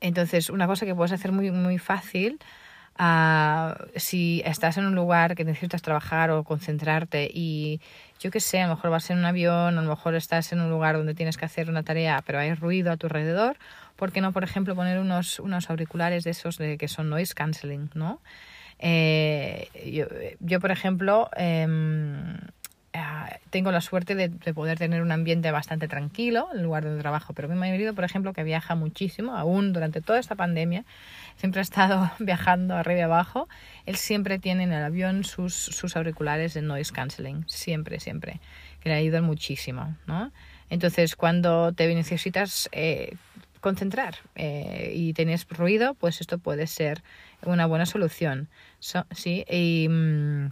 entonces 0.00 0.48
una 0.48 0.66
cosa 0.66 0.86
que 0.86 0.94
puedes 0.94 1.12
hacer 1.12 1.32
muy, 1.32 1.50
muy 1.50 1.76
fácil 1.76 2.38
si 3.94 4.42
estás 4.44 4.76
en 4.76 4.86
un 4.86 4.94
lugar 4.94 5.36
que 5.36 5.44
necesitas 5.44 5.82
trabajar 5.82 6.30
o 6.30 6.42
concentrarte 6.42 7.30
y 7.32 7.80
yo 8.18 8.30
qué 8.30 8.40
sé, 8.40 8.60
a 8.60 8.66
lo 8.66 8.74
mejor 8.74 8.90
vas 8.90 9.08
en 9.10 9.18
un 9.18 9.24
avión, 9.24 9.78
a 9.78 9.82
lo 9.82 9.88
mejor 9.88 10.14
estás 10.16 10.52
en 10.52 10.60
un 10.60 10.70
lugar 10.70 10.96
donde 10.96 11.14
tienes 11.14 11.36
que 11.36 11.44
hacer 11.44 11.70
una 11.70 11.84
tarea, 11.84 12.22
pero 12.26 12.40
hay 12.40 12.54
ruido 12.54 12.90
a 12.90 12.96
tu 12.96 13.06
alrededor, 13.06 13.56
¿por 13.96 14.10
qué 14.10 14.20
no, 14.20 14.32
por 14.32 14.42
ejemplo, 14.42 14.74
poner 14.74 14.98
unos, 14.98 15.38
unos 15.38 15.70
auriculares 15.70 16.24
de 16.24 16.30
esos 16.30 16.58
de, 16.58 16.76
que 16.76 16.88
son 16.88 17.08
noise 17.08 17.34
cancelling, 17.34 17.90
¿no? 17.94 18.20
Eh, 18.80 19.68
yo, 19.92 20.06
yo, 20.40 20.60
por 20.60 20.70
ejemplo, 20.70 21.30
em, 21.36 22.36
eh, 22.98 23.40
tengo 23.50 23.70
la 23.70 23.80
suerte 23.80 24.14
de, 24.14 24.30
poder 24.52 24.78
tener 24.78 25.02
un 25.02 25.12
ambiente 25.12 25.50
bastante 25.50 25.88
tranquilo 25.88 26.48
en 26.52 26.58
el 26.58 26.64
lugar 26.64 26.84
donde 26.84 27.00
trabajo, 27.00 27.32
pero 27.32 27.48
mi 27.48 27.54
marido, 27.54 27.94
por 27.94 28.04
ejemplo, 28.04 28.32
que 28.32 28.42
viaja 28.44 28.74
muchísimo, 28.74 29.36
aún 29.36 29.72
durante 29.72 30.00
toda 30.00 30.18
esta 30.18 30.34
pandemia, 30.34 30.84
siempre 31.36 31.60
ha 31.60 31.62
estado 31.62 32.10
viajando 32.18 32.74
arriba 32.74 33.00
y 33.00 33.02
abajo, 33.02 33.48
él 33.86 33.96
siempre 33.96 34.38
tiene 34.38 34.64
en 34.64 34.72
el 34.72 34.82
avión 34.82 35.24
sus, 35.24 35.54
sus 35.54 35.96
auriculares 35.96 36.54
de 36.54 36.62
noise 36.62 36.92
cancelling, 36.92 37.44
siempre, 37.48 38.00
siempre, 38.00 38.40
que 38.80 38.88
le 38.88 38.96
ayudan 38.96 39.24
muchísimo, 39.24 39.96
¿no? 40.06 40.32
Entonces, 40.70 41.16
cuando 41.16 41.72
te 41.72 41.92
necesitas 41.94 42.68
eh, 42.72 43.16
concentrar 43.60 44.16
eh, 44.34 44.92
y 44.94 45.14
tienes 45.14 45.48
ruido, 45.48 45.94
pues 45.94 46.20
esto 46.20 46.38
puede 46.38 46.66
ser 46.66 47.02
una 47.42 47.66
buena 47.66 47.86
solución, 47.86 48.48
¿sí? 48.78 49.44
Y... 49.48 49.88
Mm, 49.88 50.48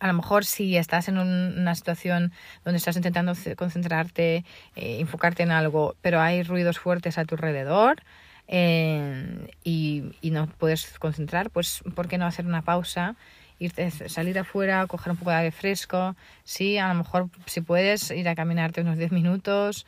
a 0.00 0.06
lo 0.06 0.14
mejor 0.14 0.44
si 0.44 0.76
estás 0.76 1.08
en 1.08 1.18
una 1.18 1.74
situación 1.74 2.32
donde 2.64 2.78
estás 2.78 2.96
intentando 2.96 3.34
concentrarte, 3.56 4.44
eh, 4.74 5.00
enfocarte 5.00 5.42
en 5.42 5.50
algo, 5.50 5.94
pero 6.00 6.20
hay 6.20 6.42
ruidos 6.42 6.78
fuertes 6.78 7.18
a 7.18 7.26
tu 7.26 7.34
alrededor 7.34 8.02
eh, 8.48 9.54
y, 9.62 10.10
no 10.22 10.48
puedes 10.48 10.98
concentrar, 10.98 11.50
pues 11.50 11.82
¿por 11.94 12.08
qué 12.08 12.18
no 12.18 12.26
hacer 12.26 12.46
una 12.46 12.62
pausa? 12.62 13.14
Irte, 13.58 13.90
salir 14.08 14.38
afuera, 14.38 14.86
coger 14.86 15.12
un 15.12 15.18
poco 15.18 15.30
de 15.30 15.36
aire 15.36 15.50
fresco, 15.52 16.16
sí, 16.44 16.78
a 16.78 16.88
lo 16.88 16.94
mejor 16.94 17.28
si 17.44 17.60
puedes 17.60 18.10
ir 18.10 18.26
a 18.28 18.34
caminarte 18.34 18.80
unos 18.80 18.96
10 18.96 19.12
minutos 19.12 19.86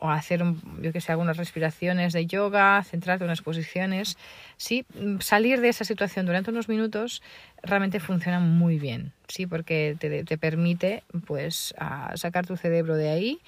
o 0.00 0.10
hacer, 0.10 0.42
yo 0.80 0.92
que 0.92 1.00
sé, 1.00 1.12
algunas 1.12 1.36
respiraciones 1.36 2.12
de 2.12 2.26
yoga, 2.26 2.82
centrarte 2.84 3.24
en 3.24 3.28
unas 3.28 3.42
posiciones, 3.42 4.16
sí, 4.56 4.84
salir 5.20 5.60
de 5.60 5.68
esa 5.68 5.84
situación 5.84 6.26
durante 6.26 6.50
unos 6.50 6.68
minutos 6.68 7.22
realmente 7.62 8.00
funciona 8.00 8.40
muy 8.40 8.78
bien, 8.78 9.12
¿sí? 9.28 9.46
porque 9.46 9.96
te, 9.98 10.24
te 10.24 10.38
permite 10.38 11.02
pues, 11.26 11.74
sacar 12.14 12.46
tu 12.46 12.56
cerebro 12.56 12.96
de 12.96 13.10
ahí 13.10 13.40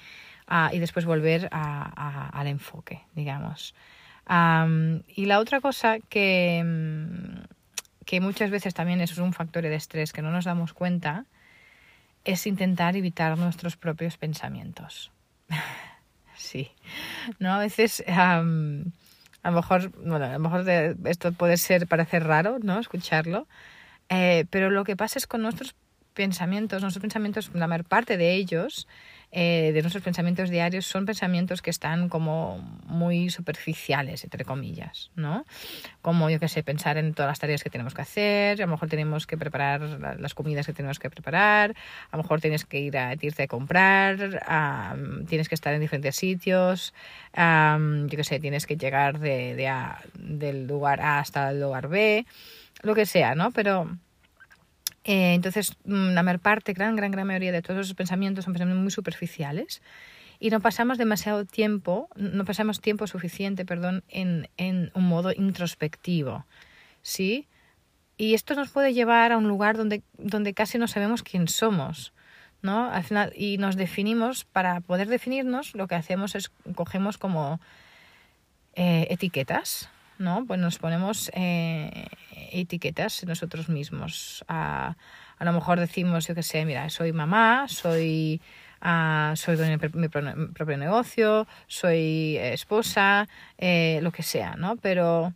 y 0.71 0.79
después 0.79 1.05
volver 1.05 1.49
al 1.51 2.47
enfoque, 2.47 3.01
digamos. 3.15 3.73
y 4.27 5.25
la 5.25 5.39
otra 5.39 5.61
cosa 5.61 5.99
que, 5.99 6.63
que 8.05 8.19
muchas 8.19 8.49
veces 8.49 8.73
también 8.73 9.01
es 9.01 9.17
un 9.17 9.33
factor 9.33 9.63
de 9.63 9.75
estrés 9.75 10.11
que 10.11 10.21
no 10.21 10.31
nos 10.31 10.45
damos 10.45 10.73
cuenta 10.73 11.25
es 12.23 12.45
intentar 12.45 12.95
evitar 12.95 13.37
nuestros 13.37 13.77
propios 13.77 14.17
pensamientos. 14.17 15.11
sí, 16.41 16.71
¿no? 17.39 17.53
A 17.53 17.59
veces... 17.59 18.03
a 18.07 18.41
lo 19.49 19.55
mejor, 19.55 19.89
bueno, 20.03 20.25
a 20.25 20.33
lo 20.33 20.39
mejor 20.39 20.69
esto 21.05 21.31
puede 21.31 21.57
ser 21.57 21.87
parecer 21.87 22.25
raro, 22.25 22.59
¿no? 22.61 22.79
Escucharlo, 22.79 23.47
eh, 24.09 24.45
pero 24.49 24.69
lo 24.69 24.83
que 24.83 24.95
pasa 24.95 25.17
es 25.17 25.25
con 25.25 25.41
nuestros 25.41 25.75
pensamientos, 26.13 26.81
nuestros 26.81 27.01
pensamientos, 27.01 27.51
la 27.53 27.67
mayor 27.67 27.85
parte 27.85 28.17
de 28.17 28.33
ellos, 28.33 28.87
eh, 29.33 29.71
de 29.73 29.81
nuestros 29.81 30.03
pensamientos 30.03 30.49
diarios, 30.49 30.85
son 30.85 31.05
pensamientos 31.05 31.61
que 31.61 31.69
están 31.69 32.09
como 32.09 32.57
muy 32.85 33.29
superficiales, 33.29 34.25
entre 34.25 34.43
comillas, 34.43 35.09
¿no? 35.15 35.45
Como, 36.01 36.29
yo 36.29 36.39
qué 36.39 36.49
sé, 36.49 36.63
pensar 36.63 36.97
en 36.97 37.13
todas 37.13 37.29
las 37.29 37.39
tareas 37.39 37.63
que 37.63 37.69
tenemos 37.69 37.93
que 37.93 38.01
hacer, 38.01 38.61
a 38.61 38.65
lo 38.65 38.71
mejor 38.71 38.89
tenemos 38.89 39.27
que 39.27 39.37
preparar 39.37 39.81
las 40.19 40.33
comidas 40.33 40.65
que 40.65 40.73
tenemos 40.73 40.99
que 40.99 41.09
preparar, 41.09 41.75
a 42.11 42.17
lo 42.17 42.23
mejor 42.23 42.41
tienes 42.41 42.65
que 42.65 42.81
ir 42.81 42.97
a 42.97 43.13
irte 43.13 43.43
a 43.43 43.47
comprar, 43.47 44.17
tienes 45.27 45.47
que 45.47 45.55
estar 45.55 45.73
en 45.73 45.79
diferentes 45.79 46.17
sitios, 46.17 46.93
yo 47.33 48.17
qué 48.17 48.23
sé, 48.25 48.39
tienes 48.41 48.65
que 48.65 48.75
llegar 48.75 49.19
de, 49.19 49.55
de 49.55 49.71
del 50.15 50.67
lugar 50.67 50.99
A 50.99 51.19
hasta 51.19 51.51
el 51.51 51.61
lugar 51.61 51.87
B 51.87 52.25
lo 52.83 52.95
que 52.95 53.05
sea, 53.05 53.35
¿no? 53.35 53.51
Pero 53.51 53.97
eh, 55.03 55.33
entonces 55.33 55.75
mm, 55.85 56.09
la 56.11 56.23
mayor 56.23 56.39
parte, 56.39 56.73
gran, 56.73 56.95
gran, 56.95 57.11
gran 57.11 57.27
mayoría 57.27 57.51
de 57.51 57.61
todos 57.61 57.85
esos 57.85 57.95
pensamientos 57.95 58.45
son 58.45 58.53
pensamientos 58.53 58.81
muy 58.81 58.91
superficiales 58.91 59.81
y 60.39 60.49
no 60.49 60.59
pasamos 60.59 60.97
demasiado 60.97 61.45
tiempo, 61.45 62.09
no 62.15 62.45
pasamos 62.45 62.81
tiempo 62.81 63.07
suficiente, 63.07 63.65
perdón, 63.65 64.03
en, 64.09 64.49
en 64.57 64.91
un 64.95 65.07
modo 65.07 65.31
introspectivo, 65.31 66.45
¿sí? 67.01 67.47
Y 68.17 68.33
esto 68.33 68.55
nos 68.55 68.69
puede 68.69 68.93
llevar 68.93 69.31
a 69.31 69.37
un 69.37 69.47
lugar 69.47 69.77
donde, 69.77 70.03
donde 70.17 70.53
casi 70.53 70.77
no 70.77 70.87
sabemos 70.87 71.23
quién 71.23 71.47
somos, 71.47 72.13
¿no? 72.61 72.91
Al 72.91 73.03
final, 73.03 73.33
y 73.35 73.57
nos 73.57 73.75
definimos, 73.75 74.45
para 74.45 74.81
poder 74.81 75.07
definirnos, 75.07 75.75
lo 75.75 75.87
que 75.87 75.95
hacemos 75.95 76.35
es 76.35 76.51
cogemos 76.75 77.17
como 77.17 77.59
eh, 78.73 79.07
etiquetas, 79.09 79.89
¿no? 80.17 80.45
Pues 80.45 80.59
nos 80.59 80.77
ponemos 80.77 81.31
eh, 81.33 82.07
etiquetas 82.51 83.23
nosotros 83.25 83.69
mismos. 83.69 84.43
A, 84.47 84.95
a, 85.37 85.45
lo 85.45 85.53
mejor 85.53 85.79
decimos, 85.79 86.27
yo 86.27 86.35
qué 86.35 86.43
sé, 86.43 86.65
mira, 86.65 86.89
soy 86.89 87.13
mamá, 87.13 87.67
soy, 87.67 88.41
uh, 88.83 89.35
soy 89.35 89.57
mi 89.93 90.07
propio 90.09 90.77
negocio, 90.77 91.47
soy 91.67 92.37
esposa, 92.37 93.27
eh, 93.57 93.99
lo 94.01 94.11
que 94.11 94.23
sea, 94.23 94.55
¿no? 94.55 94.75
Pero, 94.77 95.33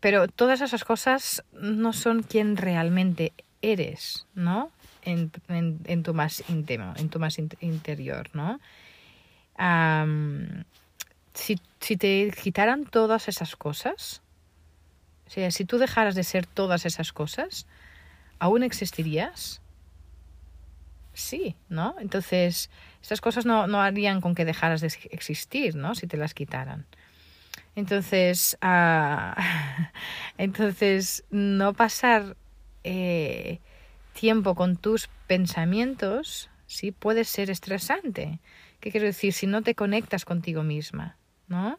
pero 0.00 0.28
todas 0.28 0.60
esas 0.60 0.84
cosas 0.84 1.44
no 1.52 1.92
son 1.92 2.22
quien 2.22 2.56
realmente 2.56 3.32
eres, 3.62 4.26
¿no? 4.34 4.70
En, 5.02 5.30
en, 5.48 5.80
en 5.84 6.02
tu 6.02 6.14
más 6.14 6.42
íntimo, 6.48 6.92
en 6.96 7.08
tu 7.08 7.18
más 7.18 7.38
interior, 7.38 8.30
¿no? 8.34 8.60
Si, 11.34 11.60
si 11.80 11.96
te 11.96 12.32
quitaran 12.42 12.84
todas 12.84 13.28
esas 13.28 13.56
cosas, 13.56 14.22
o 15.28 15.30
sea, 15.30 15.50
si 15.50 15.66
tú 15.66 15.76
dejaras 15.76 16.14
de 16.14 16.24
ser 16.24 16.46
todas 16.46 16.86
esas 16.86 17.12
cosas, 17.12 17.66
¿aún 18.38 18.62
existirías? 18.62 19.60
Sí, 21.12 21.54
¿no? 21.68 21.94
Entonces, 22.00 22.70
esas 23.02 23.20
cosas 23.20 23.44
no, 23.44 23.66
no 23.66 23.82
harían 23.82 24.22
con 24.22 24.34
que 24.34 24.46
dejaras 24.46 24.80
de 24.80 24.90
existir, 25.10 25.74
¿no? 25.74 25.94
Si 25.94 26.06
te 26.06 26.16
las 26.16 26.32
quitaran. 26.32 26.86
Entonces, 27.76 28.56
ah, 28.62 29.36
entonces 30.38 31.24
no 31.30 31.74
pasar 31.74 32.34
eh, 32.82 33.60
tiempo 34.14 34.54
con 34.54 34.78
tus 34.78 35.10
pensamientos, 35.26 36.48
sí, 36.66 36.90
puede 36.90 37.24
ser 37.24 37.50
estresante. 37.50 38.40
¿Qué 38.80 38.90
quiero 38.90 39.06
decir? 39.06 39.34
Si 39.34 39.46
no 39.46 39.60
te 39.60 39.74
conectas 39.74 40.24
contigo 40.24 40.62
misma, 40.62 41.16
¿no? 41.48 41.78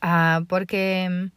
Ah, 0.00 0.42
porque 0.48 1.30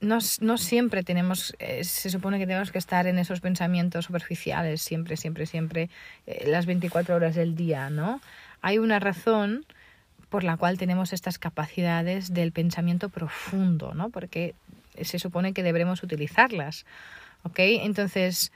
no, 0.00 0.18
no, 0.40 0.58
siempre 0.58 1.02
tenemos, 1.02 1.54
eh, 1.58 1.84
se 1.84 2.10
supone 2.10 2.38
que 2.38 2.46
tenemos 2.46 2.72
que 2.72 2.78
estar 2.78 3.06
en 3.06 3.18
esos 3.18 3.40
pensamientos 3.40 4.06
superficiales, 4.06 4.82
siempre, 4.82 5.16
siempre, 5.16 5.46
siempre, 5.46 5.90
eh, 6.26 6.44
las 6.48 6.66
24 6.66 7.14
horas 7.14 7.34
del 7.34 7.54
día, 7.54 7.90
¿no? 7.90 8.20
Hay 8.62 8.78
una 8.78 8.98
razón 8.98 9.66
por 10.30 10.44
la 10.44 10.56
cual 10.56 10.78
tenemos 10.78 11.12
estas 11.12 11.38
capacidades 11.38 12.32
del 12.32 12.52
pensamiento 12.52 13.08
profundo, 13.08 13.92
¿no? 13.94 14.10
Porque 14.10 14.54
se 15.00 15.18
supone 15.18 15.52
que 15.52 15.62
deberemos 15.62 16.02
utilizarlas, 16.02 16.86
¿ok? 17.42 17.58
Entonces, 17.58 18.52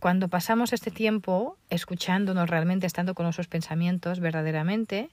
cuando 0.00 0.28
pasamos 0.28 0.72
este 0.72 0.90
tiempo 0.90 1.56
escuchándonos 1.70 2.48
realmente, 2.48 2.86
estando 2.86 3.14
con 3.14 3.24
nuestros 3.24 3.48
pensamientos 3.48 4.20
verdaderamente, 4.20 5.10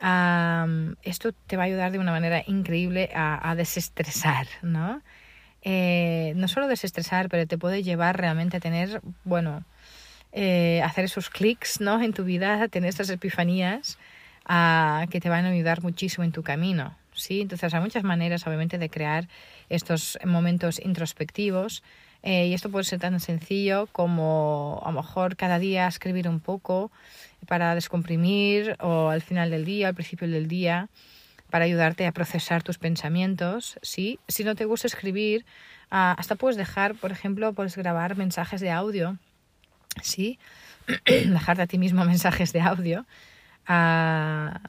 esto 0.00 1.32
te 1.46 1.56
va 1.56 1.64
a 1.64 1.66
ayudar 1.66 1.92
de 1.92 1.98
una 1.98 2.12
manera 2.12 2.42
increíble 2.46 3.10
a, 3.14 3.54
desestresar, 3.56 4.46
¿no? 4.62 5.02
Eh, 5.62 6.32
no 6.36 6.48
solo 6.48 6.68
desestresar, 6.68 7.28
pero 7.28 7.46
te 7.46 7.58
puede 7.58 7.82
llevar 7.82 8.18
realmente 8.18 8.58
a 8.58 8.60
tener, 8.60 9.00
bueno, 9.24 9.64
eh, 10.32 10.82
hacer 10.84 11.06
esos 11.06 11.30
clics, 11.30 11.80
¿no? 11.80 12.00
En 12.02 12.12
tu 12.12 12.24
vida, 12.24 12.62
a 12.62 12.68
tener 12.68 12.90
estas 12.90 13.10
epifanías 13.10 13.98
que 15.10 15.20
te 15.20 15.28
van 15.28 15.44
a 15.44 15.48
ayudar 15.48 15.82
muchísimo 15.82 16.22
en 16.22 16.30
tu 16.30 16.44
camino, 16.44 16.96
¿sí? 17.14 17.40
Entonces 17.40 17.74
hay 17.74 17.80
muchas 17.80 18.04
maneras, 18.04 18.46
obviamente, 18.46 18.78
de 18.78 18.88
crear 18.88 19.28
estos 19.68 20.18
momentos 20.24 20.78
introspectivos. 20.78 21.82
Eh, 22.22 22.48
y 22.48 22.54
esto 22.54 22.70
puede 22.70 22.84
ser 22.84 22.98
tan 22.98 23.20
sencillo 23.20 23.88
como 23.92 24.82
a 24.84 24.90
lo 24.90 25.00
mejor 25.00 25.36
cada 25.36 25.58
día 25.58 25.86
escribir 25.86 26.28
un 26.28 26.40
poco 26.40 26.90
para 27.46 27.74
descomprimir 27.74 28.76
o 28.80 29.08
al 29.08 29.22
final 29.22 29.50
del 29.50 29.64
día, 29.64 29.88
al 29.88 29.94
principio 29.94 30.28
del 30.28 30.48
día, 30.48 30.88
para 31.50 31.64
ayudarte 31.64 32.06
a 32.06 32.12
procesar 32.12 32.62
tus 32.62 32.78
pensamientos. 32.78 33.78
¿sí? 33.82 34.18
Si 34.28 34.44
no 34.44 34.54
te 34.54 34.64
gusta 34.64 34.86
escribir, 34.86 35.44
ah, 35.90 36.14
hasta 36.18 36.34
puedes 36.34 36.56
dejar, 36.56 36.94
por 36.94 37.12
ejemplo, 37.12 37.52
puedes 37.52 37.76
grabar 37.76 38.16
mensajes 38.16 38.60
de 38.60 38.70
audio. 38.70 39.18
¿sí? 40.02 40.38
Dejarte 41.06 41.62
a 41.62 41.66
ti 41.66 41.78
mismo 41.78 42.04
mensajes 42.04 42.52
de 42.52 42.60
audio. 42.60 43.06
Ah, 43.66 44.60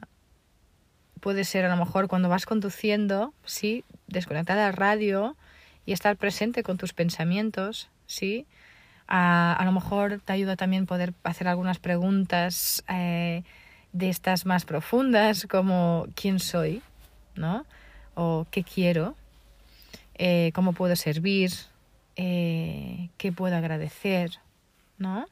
puede 1.20 1.44
ser 1.44 1.64
a 1.64 1.68
lo 1.68 1.76
mejor 1.76 2.08
cuando 2.08 2.28
vas 2.28 2.46
conduciendo, 2.46 3.34
¿sí? 3.44 3.84
desconectar 4.06 4.56
la 4.56 4.72
radio 4.72 5.36
y 5.84 5.92
estar 5.92 6.16
presente 6.16 6.62
con 6.62 6.78
tus 6.78 6.92
pensamientos, 6.92 7.90
¿sí? 8.06 8.46
A, 9.10 9.62
lo 9.64 9.72
mejor 9.72 10.20
te 10.22 10.34
ayuda 10.34 10.56
también 10.56 10.84
poder 10.84 11.14
hacer 11.22 11.48
algunas 11.48 11.78
preguntas 11.78 12.84
eh, 12.88 13.42
de 13.92 14.10
estas 14.10 14.44
más 14.44 14.66
profundas, 14.66 15.46
como 15.48 16.06
¿quién 16.14 16.38
soy? 16.38 16.82
¿No? 17.34 17.64
O 18.14 18.46
¿qué 18.50 18.62
quiero? 18.64 19.16
Eh, 20.16 20.52
¿Cómo 20.54 20.74
puedo 20.74 20.94
servir? 20.94 21.52
Eh, 22.16 23.08
¿Qué 23.16 23.32
puedo 23.32 23.56
agradecer? 23.56 24.40
¿No? 24.98 25.26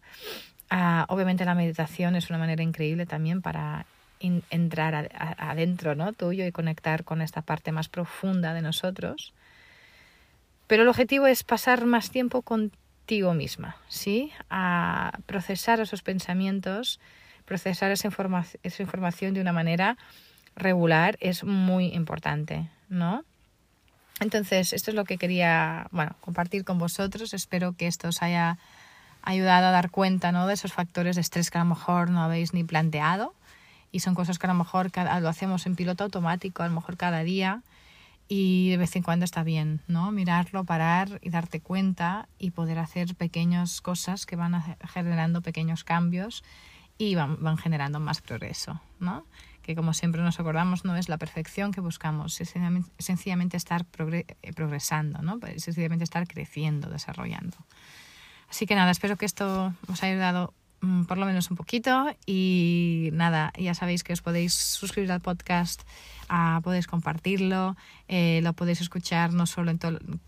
Ah, 0.70 1.04
obviamente 1.10 1.44
la 1.44 1.54
meditación 1.54 2.16
es 2.16 2.30
una 2.30 2.38
manera 2.38 2.62
increíble 2.62 3.04
también 3.04 3.42
para 3.42 3.84
entrar 4.20 5.10
adentro 5.38 5.94
¿no? 5.94 6.14
tuyo 6.14 6.46
y 6.46 6.52
conectar 6.52 7.04
con 7.04 7.20
esta 7.20 7.42
parte 7.42 7.72
más 7.72 7.88
profunda 7.88 8.54
de 8.54 8.62
nosotros. 8.62 9.34
Pero 10.66 10.82
el 10.82 10.88
objetivo 10.88 11.26
es 11.26 11.44
pasar 11.44 11.84
más 11.84 12.10
tiempo 12.10 12.42
contigo 13.06 13.34
misma, 13.34 13.76
¿sí? 13.88 14.32
A 14.50 15.20
procesar 15.26 15.78
esos 15.78 16.02
pensamientos, 16.02 16.98
procesar 17.44 17.92
esa, 17.92 18.08
esa 18.64 18.82
información 18.82 19.32
de 19.32 19.40
una 19.40 19.52
manera 19.52 19.96
regular 20.56 21.16
es 21.20 21.44
muy 21.44 21.94
importante, 21.94 22.68
¿no? 22.88 23.22
Entonces, 24.18 24.72
esto 24.72 24.90
es 24.90 24.96
lo 24.96 25.04
que 25.04 25.18
quería, 25.18 25.86
bueno, 25.92 26.16
compartir 26.20 26.64
con 26.64 26.78
vosotros. 26.78 27.32
Espero 27.32 27.76
que 27.76 27.86
esto 27.86 28.08
os 28.08 28.22
haya 28.22 28.58
ayudado 29.22 29.68
a 29.68 29.70
dar 29.70 29.90
cuenta, 29.90 30.32
¿no? 30.32 30.48
De 30.48 30.54
esos 30.54 30.72
factores 30.72 31.14
de 31.14 31.20
estrés 31.20 31.52
que 31.52 31.58
a 31.58 31.62
lo 31.62 31.68
mejor 31.68 32.10
no 32.10 32.24
habéis 32.24 32.54
ni 32.54 32.64
planteado 32.64 33.34
y 33.92 34.00
son 34.00 34.16
cosas 34.16 34.40
que 34.40 34.48
a 34.48 34.52
lo 34.52 34.58
mejor 34.58 34.90
lo 34.96 35.28
hacemos 35.28 35.64
en 35.66 35.76
piloto 35.76 36.02
automático, 36.02 36.64
a 36.64 36.68
lo 36.68 36.74
mejor 36.74 36.96
cada 36.96 37.22
día 37.22 37.62
y 38.28 38.70
de 38.70 38.76
vez 38.76 38.96
en 38.96 39.02
cuando 39.02 39.24
está 39.24 39.42
bien, 39.42 39.82
¿no? 39.86 40.10
Mirarlo, 40.10 40.64
parar 40.64 41.20
y 41.22 41.30
darte 41.30 41.60
cuenta 41.60 42.28
y 42.38 42.50
poder 42.50 42.78
hacer 42.78 43.14
pequeñas 43.14 43.80
cosas 43.80 44.26
que 44.26 44.36
van 44.36 44.60
generando 44.92 45.42
pequeños 45.42 45.84
cambios 45.84 46.42
y 46.98 47.14
van, 47.14 47.42
van, 47.42 47.56
generando 47.56 48.00
más 48.00 48.20
progreso, 48.20 48.80
¿no? 48.98 49.26
Que 49.62 49.76
como 49.76 49.92
siempre 49.94 50.22
nos 50.22 50.40
acordamos 50.40 50.84
no 50.84 50.96
es 50.96 51.08
la 51.08 51.18
perfección 51.18 51.72
que 51.72 51.80
buscamos, 51.80 52.40
es 52.40 52.54
sencillamente, 52.98 53.56
estar 53.56 53.86
eh, 54.12 54.52
progresando, 54.54 55.22
¿no? 55.22 55.38
Es 55.46 55.64
sencillamente 55.64 56.04
estar 56.04 56.26
creciendo, 56.26 56.88
desarrollando. 56.88 57.56
Así 58.48 58.66
que 58.66 58.74
nada, 58.74 58.90
espero 58.90 59.16
que 59.16 59.26
esto 59.26 59.74
os 59.88 60.02
haya 60.02 60.14
ayudado 60.14 60.54
por 61.06 61.18
lo 61.18 61.26
menos 61.26 61.50
un 61.50 61.56
poquito 61.56 62.06
y 62.26 63.10
nada, 63.12 63.52
ya 63.58 63.74
sabéis 63.74 64.02
que 64.02 64.12
os 64.12 64.22
podéis 64.22 64.52
suscribir 64.52 65.12
al 65.12 65.20
podcast 65.20 65.82
podéis 66.62 66.86
compartirlo, 66.86 67.76
eh, 68.08 68.40
lo 68.42 68.52
podéis 68.52 68.80
escuchar 68.80 69.32
no 69.32 69.46
solo 69.46 69.70
en 69.70 69.78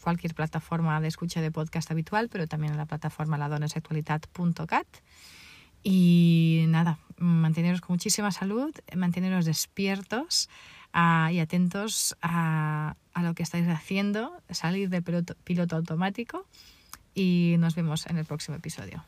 cualquier 0.00 0.34
plataforma 0.34 1.00
de 1.00 1.08
escucha 1.08 1.40
de 1.40 1.50
podcast 1.50 1.90
habitual, 1.90 2.28
pero 2.28 2.46
también 2.46 2.72
en 2.72 2.78
la 2.78 2.86
plataforma 2.86 3.38
ladonesactualidad.cat. 3.38 4.86
Y 5.82 6.64
nada, 6.68 6.98
manteneros 7.18 7.80
con 7.80 7.94
muchísima 7.94 8.30
salud, 8.32 8.74
manteneros 8.96 9.44
despiertos 9.44 10.48
ah, 10.92 11.30
y 11.32 11.38
atentos 11.38 12.16
a, 12.20 12.96
a, 13.14 13.22
lo 13.22 13.34
que 13.34 13.42
estáis 13.42 13.68
haciendo, 13.68 14.32
salir 14.50 14.88
del 14.88 15.02
piloto 15.02 15.76
automático 15.76 16.46
y 17.14 17.56
nos 17.58 17.74
vemos 17.74 18.06
en 18.06 18.18
el 18.18 18.24
próximo 18.24 18.56
episodio. 18.56 19.04